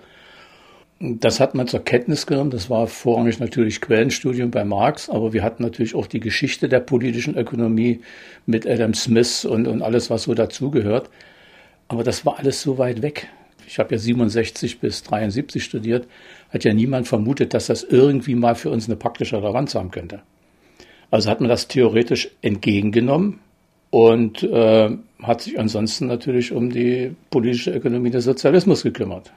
Das 1.00 1.41
hat 1.41 1.56
man 1.56 1.67
zur 1.67 1.84
Kenntnis 1.84 2.26
genommen. 2.26 2.52
Das 2.52 2.69
war 2.69 2.88
vorrangig 2.88 3.39
natürlich 3.39 3.82
Quellenstudium 3.82 4.50
bei 4.50 4.63
Marx, 4.63 5.10
aber 5.10 5.34
wir 5.34 5.43
hatten 5.43 5.62
natürlich 5.62 5.93
auch 5.93 6.08
die 6.08 6.21
Geschichte 6.21 6.69
der 6.69 6.80
politischen 6.80 7.38
Ökonomie 7.38 8.00
mit 8.45 8.65
Adam 8.65 8.93
Smith 8.93 9.43
und, 9.43 9.67
und 9.67 9.82
alles, 9.82 10.10
was 10.10 10.24
so 10.24 10.34
dazugehört. 10.34 11.10
Aber 11.88 12.04
das 12.04 12.26
war 12.26 12.39
alles 12.39 12.62
so 12.62 12.78
weit 12.78 13.02
weg. 13.02 13.28
Ich 13.67 13.80
habe 13.80 13.95
ja 13.95 13.98
67 13.98 14.80
bis 14.80 15.04
73 15.04 15.63
studiert, 15.63 16.08
hat 16.50 16.63
ja 16.63 16.74
niemand 16.74 17.08
vermutet, 17.08 17.54
dass 17.54 17.67
das 17.67 17.84
irgendwie 17.84 18.36
mal 18.36 18.56
für 18.56 18.69
uns 18.69 18.88
eine 18.88 18.95
praktische 18.95 19.38
Relevanz 19.38 19.76
haben 19.76 19.91
könnte. 19.91 20.21
Also 21.12 21.30
hat 21.30 21.39
man 21.39 21.50
das 21.50 21.67
theoretisch 21.67 22.30
entgegengenommen 22.41 23.39
und 23.89 24.43
äh, 24.43 24.89
hat 25.24 25.41
sich 25.41 25.60
ansonsten 25.60 26.08
natürlich 26.08 26.52
um 26.52 26.71
die 26.71 27.15
politische 27.30 27.71
Ökonomie 27.71 28.10
des 28.10 28.26
Sozialismus 28.26 28.84
gekümmert. 28.84 29.32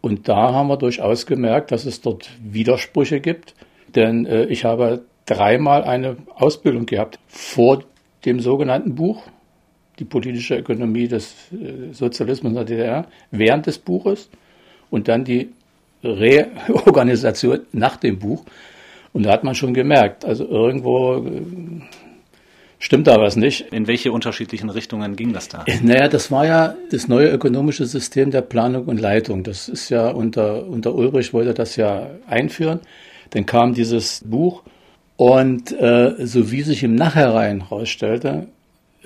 Und 0.00 0.28
da 0.28 0.52
haben 0.52 0.68
wir 0.68 0.76
durchaus 0.76 1.26
gemerkt, 1.26 1.72
dass 1.72 1.86
es 1.86 2.00
dort 2.00 2.30
Widersprüche 2.42 3.20
gibt, 3.20 3.54
denn 3.94 4.26
äh, 4.26 4.44
ich 4.46 4.64
habe 4.64 5.04
dreimal 5.26 5.84
eine 5.84 6.16
Ausbildung 6.34 6.86
gehabt 6.86 7.18
vor 7.26 7.84
dem 8.24 8.40
sogenannten 8.40 8.94
Buch 8.94 9.24
die 9.98 10.04
politische 10.04 10.56
Ökonomie 10.56 11.08
des 11.08 11.34
äh, 11.52 11.92
Sozialismus 11.92 12.50
in 12.50 12.56
der 12.56 12.64
DDR 12.64 13.06
während 13.30 13.66
des 13.66 13.78
Buches 13.78 14.28
und 14.90 15.08
dann 15.08 15.24
die 15.24 15.50
Reorganisation 16.02 17.60
nach 17.72 17.96
dem 17.96 18.18
Buch. 18.18 18.44
Und 19.12 19.24
da 19.24 19.32
hat 19.32 19.44
man 19.44 19.54
schon 19.54 19.74
gemerkt, 19.74 20.24
also 20.24 20.46
irgendwo 20.46 21.16
äh, 21.16 21.82
stimmt 22.78 23.06
da 23.06 23.20
was 23.20 23.36
nicht. 23.36 23.72
In 23.72 23.86
welche 23.86 24.12
unterschiedlichen 24.12 24.70
Richtungen 24.70 25.16
ging 25.16 25.32
das 25.32 25.48
da? 25.48 25.64
Naja, 25.82 26.08
das 26.08 26.30
war 26.30 26.46
ja 26.46 26.74
das 26.90 27.08
neue 27.08 27.28
ökonomische 27.30 27.86
System 27.86 28.30
der 28.30 28.42
Planung 28.42 28.86
und 28.86 29.00
Leitung. 29.00 29.44
Das 29.44 29.68
ist 29.68 29.88
ja 29.88 30.08
unter, 30.08 30.66
unter 30.66 30.94
Ulrich 30.94 31.32
wollte 31.32 31.54
das 31.54 31.76
ja 31.76 32.10
einführen. 32.26 32.80
Dann 33.30 33.46
kam 33.46 33.72
dieses 33.72 34.22
Buch 34.24 34.62
und 35.16 35.72
äh, 35.72 36.14
so 36.26 36.50
wie 36.50 36.62
sich 36.62 36.82
im 36.82 36.96
Nachhinein 36.96 37.68
herausstellte, 37.68 38.48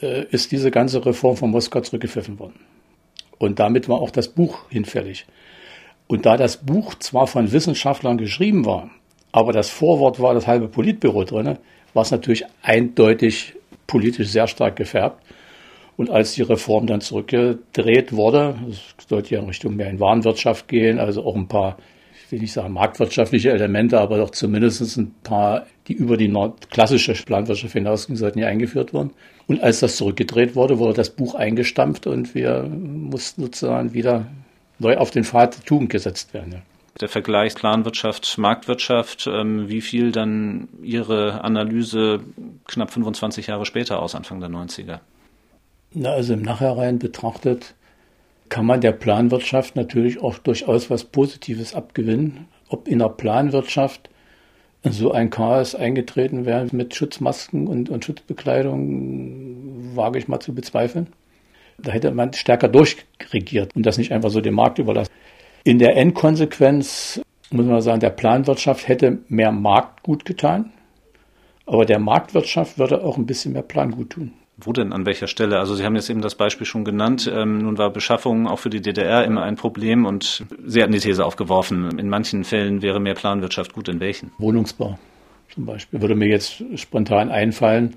ist 0.01 0.53
diese 0.53 0.71
ganze 0.71 1.05
Reform 1.05 1.37
von 1.37 1.51
Moskau 1.51 1.81
zurückgepfiffen 1.81 2.39
worden. 2.39 2.61
Und 3.39 3.59
damit 3.59 3.89
war 3.89 4.01
auch 4.01 4.11
das 4.11 4.29
Buch 4.29 4.69
hinfällig. 4.71 5.27
Und 6.07 6.27
da 6.27 6.37
das 6.37 6.59
Buch 6.59 6.95
zwar 6.95 7.27
von 7.27 7.53
Wissenschaftlern 7.53 8.19
geschrieben 8.19 8.65
war, 8.65 8.91
aber 9.33 9.53
das 9.53 9.71
Vorwort 9.71 10.21
war 10.21 10.35
das 10.35 10.47
halbe 10.47 10.69
Politbüro 10.69 11.25
drin, 11.25 11.59
war 11.95 12.03
es 12.03 12.11
natürlich 12.11 12.45
eindeutig 12.63 13.55
politisch 13.87 14.29
sehr 14.29 14.47
stark 14.47 14.77
gefärbt. 14.77 15.23
Und 15.97 16.11
als 16.11 16.35
die 16.35 16.43
Reform 16.43 16.87
dann 16.87 17.01
zurückgedreht 17.01 18.13
wurde, 18.13 18.55
es 18.71 18.95
sollte 19.09 19.35
ja 19.35 19.41
in 19.41 19.47
Richtung 19.47 19.77
mehr 19.77 19.91
in 19.91 20.01
Warenwirtschaft 20.01 20.69
gehen, 20.69 20.99
also 20.99 21.25
auch 21.25 21.35
ein 21.35 21.49
paar 21.49 21.77
will 22.31 22.41
nicht 22.41 22.53
sagen 22.53 22.73
marktwirtschaftliche 22.73 23.51
Elemente, 23.51 24.01
aber 24.01 24.19
doch 24.19 24.31
zumindest 24.31 24.97
ein 24.97 25.15
paar, 25.23 25.67
die 25.87 25.95
über 25.95 26.17
die 26.17 26.33
klassische 26.71 27.15
Planwirtschaft 27.15 27.73
hinausgehen, 27.73 28.17
sollten 28.17 28.39
ja 28.39 28.47
eingeführt 28.47 28.93
werden. 28.93 29.11
Und 29.47 29.63
als 29.63 29.81
das 29.81 29.97
zurückgedreht 29.97 30.55
wurde, 30.55 30.79
wurde 30.79 30.95
das 30.95 31.11
Buch 31.11 31.35
eingestampft 31.35 32.07
und 32.07 32.35
wir 32.35 32.65
mussten 32.65 33.43
sozusagen 33.43 33.95
wieder 33.95 34.27
neu 34.79 34.97
auf 34.97 35.11
den 35.11 35.25
Pfad 35.25 35.57
der 35.57 35.65
Tugend 35.65 35.91
gesetzt 35.91 36.35
werden. 36.35 36.53
Ja. 36.53 36.63
Der 37.01 37.09
Vergleich 37.09 37.55
Planwirtschaft, 37.55 38.39
Marktwirtschaft, 38.39 39.29
ähm, 39.33 39.69
wie 39.69 39.81
fiel 39.81 40.11
dann 40.11 40.69
Ihre 40.83 41.45
Analyse 41.45 42.21
knapp 42.67 42.93
25 42.93 43.47
Jahre 43.47 43.67
später 43.67 44.03
aus, 44.03 44.15
Anfang 44.15 44.41
der 44.41 44.51
90er? 44.51 44.99
Na, 45.93 46.11
also 46.11 46.35
im 46.35 46.43
Nachhinein 46.43 46.99
betrachtet 46.99 47.75
kann 48.49 48.67
man 48.67 48.81
der 48.81 48.93
Planwirtschaft 48.93 49.77
natürlich 49.77 50.23
auch 50.23 50.39
durchaus 50.39 50.91
was 50.91 51.05
Positives 51.05 51.75
abgewinnen. 51.75 52.49
Ob 52.69 52.89
in 52.89 52.99
der 52.99 53.09
Planwirtschaft 53.09 54.11
so 54.85 55.13
ein 55.13 55.31
Chaos 55.31 55.75
eingetreten 55.75 56.47
wäre 56.47 56.67
mit 56.73 56.95
Schutzmasken 56.95 57.67
und, 57.67 57.91
und 57.91 58.05
Schutzbekleidung, 58.05 59.97
wage 59.97 60.19
ich 60.19 60.29
mal 60.29 60.41
zu 60.41 60.55
bezweifeln. 60.55 61.09
Da 61.79 61.93
hätte 61.93 62.11
man 62.11 62.33
stärker 62.33 62.69
durchregiert 62.69 63.77
und 63.77 63.87
das 63.87 63.99
nicht 63.99 64.13
einfach 64.13 64.31
so 64.31 64.41
dem 64.41 64.55
Markt 64.55 64.79
überlassen. 64.79 65.13
In 65.65 65.79
der 65.79 65.97
Endkonsequenz 65.97 67.21
muss 67.51 67.67
man 67.67 67.81
sagen, 67.81 68.01
der 68.01 68.11
Planwirtschaft 68.11 68.89
hätte 68.89 69.19
mehr 69.29 69.53
Markt 69.53 70.03
gut 70.03 70.25
getan, 70.25 70.73
aber 71.67 71.85
der 71.85 71.99
Marktwirtschaft 71.99 72.79
würde 72.79 73.03
auch 73.03 73.17
ein 73.17 73.27
bisschen 73.27 73.53
mehr 73.53 73.63
Plan 73.63 73.91
gut 73.91 74.11
tun. 74.11 74.33
Wo 74.61 74.73
denn, 74.73 74.93
an 74.93 75.07
welcher 75.07 75.29
Stelle? 75.29 75.61
Also 75.61 75.77
Sie 75.77 75.85
haben 75.85 75.95
jetzt 75.95 76.11
eben 76.11 76.21
das 76.21 76.35
Beispiel 76.35 76.67
schon 76.67 76.85
genannt. 76.85 77.31
Ähm, 77.33 77.59
nun 77.59 77.79
war 77.79 77.91
Beschaffung 77.91 78.49
auch 78.49 78.59
für 78.59 78.71
die 78.71 78.81
DDR 78.81 79.25
immer 79.25 79.43
ein 79.43 79.55
Problem 79.55 80.05
und 80.05 80.45
Sie 80.67 80.83
hatten 80.83 80.93
die 80.93 80.99
These 80.99 81.25
aufgeworfen, 81.25 81.97
in 81.97 82.09
manchen 82.09 82.43
Fällen 82.43 82.83
wäre 82.83 82.99
mehr 82.99 83.15
Planwirtschaft 83.15 83.73
gut, 83.73 83.89
in 83.89 84.01
welchen? 84.01 84.33
Wohnungsbau 84.39 84.99
zum 85.55 85.65
Beispiel. 85.65 86.01
Würde 86.01 86.17
mir 86.17 86.29
jetzt 86.29 86.63
spontan 86.75 87.31
einfallen, 87.31 87.97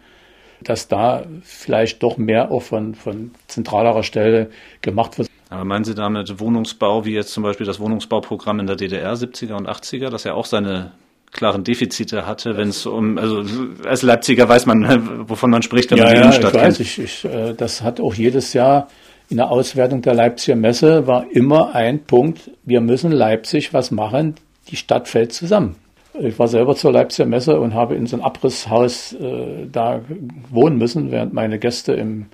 dass 0.63 0.87
da 0.87 1.25
vielleicht 1.41 2.03
doch 2.03 2.17
mehr 2.17 2.51
auch 2.51 2.61
von, 2.61 2.93
von 2.93 3.31
zentralerer 3.47 4.03
Stelle 4.03 4.51
gemacht 4.81 5.17
wird. 5.17 5.29
Aber 5.49 5.65
meinen 5.65 5.83
Sie 5.83 5.95
damit 5.95 6.39
Wohnungsbau, 6.39 7.05
wie 7.05 7.13
jetzt 7.13 7.33
zum 7.33 7.43
Beispiel 7.43 7.65
das 7.65 7.79
Wohnungsbauprogramm 7.79 8.59
in 8.59 8.67
der 8.67 8.75
DDR 8.75 9.13
70er 9.15 9.55
und 9.55 9.67
80er, 9.67 10.09
das 10.09 10.23
ja 10.23 10.33
auch 10.33 10.45
seine 10.45 10.91
klaren 11.31 11.63
Defizite 11.63 12.25
hatte, 12.27 12.57
wenn 12.57 12.69
es 12.69 12.85
um, 12.85 13.17
also 13.17 13.43
als 13.85 14.01
Leipziger 14.01 14.49
weiß 14.49 14.65
man, 14.65 15.27
wovon 15.29 15.49
man 15.49 15.61
spricht, 15.61 15.91
wenn 15.91 15.97
ja, 15.97 16.03
man 16.05 16.13
die 16.13 16.19
ja, 16.19 16.23
Innenstadt 16.25 16.55
ich 16.55 16.61
weiß, 16.61 16.79
ich, 16.79 16.99
ich, 16.99 17.25
äh, 17.25 17.53
das 17.53 17.81
hat 17.81 17.99
auch 17.99 18.13
jedes 18.13 18.53
Jahr 18.53 18.87
in 19.29 19.37
der 19.37 19.49
Auswertung 19.49 20.01
der 20.01 20.13
Leipziger 20.13 20.57
Messe 20.57 21.07
war 21.07 21.25
immer 21.31 21.73
ein 21.73 22.03
Punkt, 22.03 22.51
wir 22.65 22.81
müssen 22.81 23.11
Leipzig 23.11 23.73
was 23.73 23.89
machen, 23.89 24.35
die 24.69 24.75
Stadt 24.75 25.07
fällt 25.07 25.31
zusammen. 25.31 25.75
Ich 26.19 26.37
war 26.37 26.49
selber 26.49 26.75
zur 26.75 26.91
Leipziger 26.91 27.27
Messe 27.27 27.57
und 27.59 27.73
habe 27.73 27.95
in 27.95 28.05
so 28.05 28.17
einem 28.17 28.25
Abrisshaus 28.25 29.13
äh, 29.13 29.67
da 29.71 30.01
wohnen 30.49 30.77
müssen, 30.77 31.11
während 31.11 31.33
meine 31.33 31.57
Gäste 31.57 31.93
im 31.93 32.25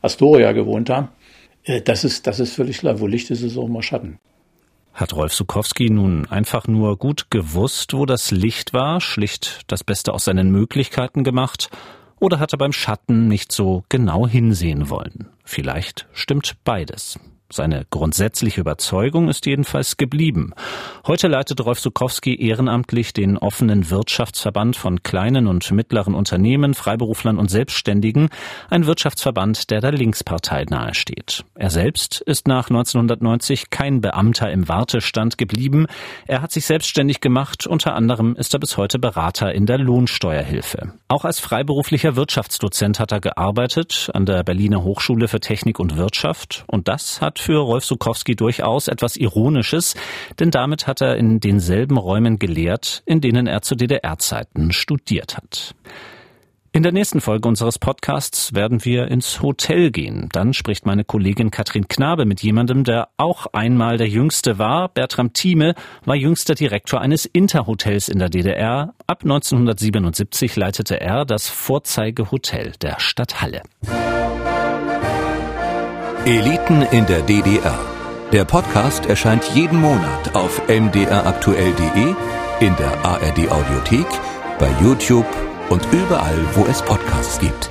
Astoria 0.00 0.52
gewohnt 0.52 0.88
haben. 0.88 1.08
Äh, 1.64 1.82
das 1.82 2.04
ist, 2.04 2.26
das 2.26 2.40
ist 2.40 2.54
völlig 2.54 2.78
klar. 2.78 2.98
Wo 3.00 3.06
Licht 3.06 3.30
ist, 3.30 3.42
ist 3.42 3.58
auch 3.58 3.66
immer 3.66 3.82
Schatten. 3.82 4.18
Hat 4.98 5.14
Rolf 5.14 5.32
Sukowski 5.32 5.90
nun 5.90 6.26
einfach 6.26 6.66
nur 6.66 6.98
gut 6.98 7.30
gewusst, 7.30 7.92
wo 7.94 8.04
das 8.04 8.32
Licht 8.32 8.72
war, 8.72 9.00
schlicht 9.00 9.60
das 9.68 9.84
Beste 9.84 10.12
aus 10.12 10.24
seinen 10.24 10.50
Möglichkeiten 10.50 11.22
gemacht, 11.22 11.70
oder 12.18 12.40
hat 12.40 12.52
er 12.52 12.58
beim 12.58 12.72
Schatten 12.72 13.28
nicht 13.28 13.52
so 13.52 13.84
genau 13.88 14.26
hinsehen 14.26 14.90
wollen? 14.90 15.28
Vielleicht 15.44 16.08
stimmt 16.12 16.56
beides. 16.64 17.20
Seine 17.50 17.86
grundsätzliche 17.88 18.60
Überzeugung 18.60 19.30
ist 19.30 19.46
jedenfalls 19.46 19.96
geblieben. 19.96 20.52
Heute 21.06 21.28
leitet 21.28 21.64
Rolf 21.64 21.80
Sukowski 21.80 22.38
ehrenamtlich 22.46 23.14
den 23.14 23.38
offenen 23.38 23.88
Wirtschaftsverband 23.88 24.76
von 24.76 25.02
kleinen 25.02 25.46
und 25.46 25.70
mittleren 25.70 26.14
Unternehmen, 26.14 26.74
Freiberuflern 26.74 27.38
und 27.38 27.50
Selbstständigen, 27.50 28.28
ein 28.68 28.84
Wirtschaftsverband, 28.84 29.70
der 29.70 29.80
der 29.80 29.92
Linkspartei 29.92 30.66
nahesteht. 30.68 31.46
Er 31.54 31.70
selbst 31.70 32.20
ist 32.20 32.46
nach 32.48 32.68
1990 32.68 33.70
kein 33.70 34.02
Beamter 34.02 34.52
im 34.52 34.68
Wartestand 34.68 35.38
geblieben. 35.38 35.86
Er 36.26 36.42
hat 36.42 36.52
sich 36.52 36.66
selbstständig 36.66 37.22
gemacht. 37.22 37.66
Unter 37.66 37.94
anderem 37.94 38.36
ist 38.36 38.52
er 38.52 38.60
bis 38.60 38.76
heute 38.76 38.98
Berater 38.98 39.54
in 39.54 39.64
der 39.64 39.78
Lohnsteuerhilfe. 39.78 40.92
Auch 41.08 41.24
als 41.24 41.40
freiberuflicher 41.40 42.14
Wirtschaftsdozent 42.14 43.00
hat 43.00 43.10
er 43.10 43.20
gearbeitet 43.20 44.10
an 44.12 44.26
der 44.26 44.42
Berliner 44.42 44.84
Hochschule 44.84 45.28
für 45.28 45.40
Technik 45.40 45.80
und 45.80 45.96
Wirtschaft 45.96 46.64
und 46.66 46.88
das 46.88 47.22
für 47.40 47.58
Rolf 47.58 47.84
Sukowski 47.84 48.36
durchaus 48.36 48.88
etwas 48.88 49.16
Ironisches, 49.16 49.94
denn 50.38 50.50
damit 50.50 50.86
hat 50.86 51.00
er 51.00 51.16
in 51.16 51.40
denselben 51.40 51.96
Räumen 51.96 52.38
gelehrt, 52.38 53.02
in 53.06 53.20
denen 53.20 53.46
er 53.46 53.62
zu 53.62 53.74
DDR-Zeiten 53.74 54.72
studiert 54.72 55.36
hat. 55.36 55.74
In 56.70 56.82
der 56.82 56.92
nächsten 56.92 57.22
Folge 57.22 57.48
unseres 57.48 57.78
Podcasts 57.78 58.54
werden 58.54 58.84
wir 58.84 59.08
ins 59.08 59.40
Hotel 59.40 59.90
gehen. 59.90 60.28
Dann 60.32 60.52
spricht 60.52 60.84
meine 60.84 61.02
Kollegin 61.02 61.50
Katrin 61.50 61.88
Knabe 61.88 62.26
mit 62.26 62.42
jemandem, 62.42 62.84
der 62.84 63.08
auch 63.16 63.46
einmal 63.52 63.96
der 63.96 64.06
Jüngste 64.06 64.58
war. 64.58 64.88
Bertram 64.88 65.32
Thieme 65.32 65.74
war 66.04 66.14
jüngster 66.14 66.54
Direktor 66.54 67.00
eines 67.00 67.24
Interhotels 67.24 68.08
in 68.08 68.18
der 68.18 68.28
DDR. 68.28 68.94
Ab 69.06 69.22
1977 69.22 70.56
leitete 70.56 71.00
er 71.00 71.24
das 71.24 71.48
Vorzeigehotel 71.48 72.72
der 72.82 73.00
Stadt 73.00 73.40
Halle. 73.40 73.62
Eliten 76.24 76.82
in 76.82 77.06
der 77.06 77.22
DDR. 77.22 77.78
Der 78.32 78.44
Podcast 78.44 79.06
erscheint 79.06 79.44
jeden 79.54 79.80
Monat 79.80 80.34
auf 80.34 80.60
mdraktuell.de, 80.68 82.14
in 82.60 82.76
der 82.76 83.04
ARD 83.04 83.50
Audiothek, 83.50 84.06
bei 84.58 84.68
YouTube 84.82 85.26
und 85.70 85.82
überall, 85.92 86.38
wo 86.54 86.66
es 86.66 86.82
Podcasts 86.82 87.38
gibt. 87.38 87.70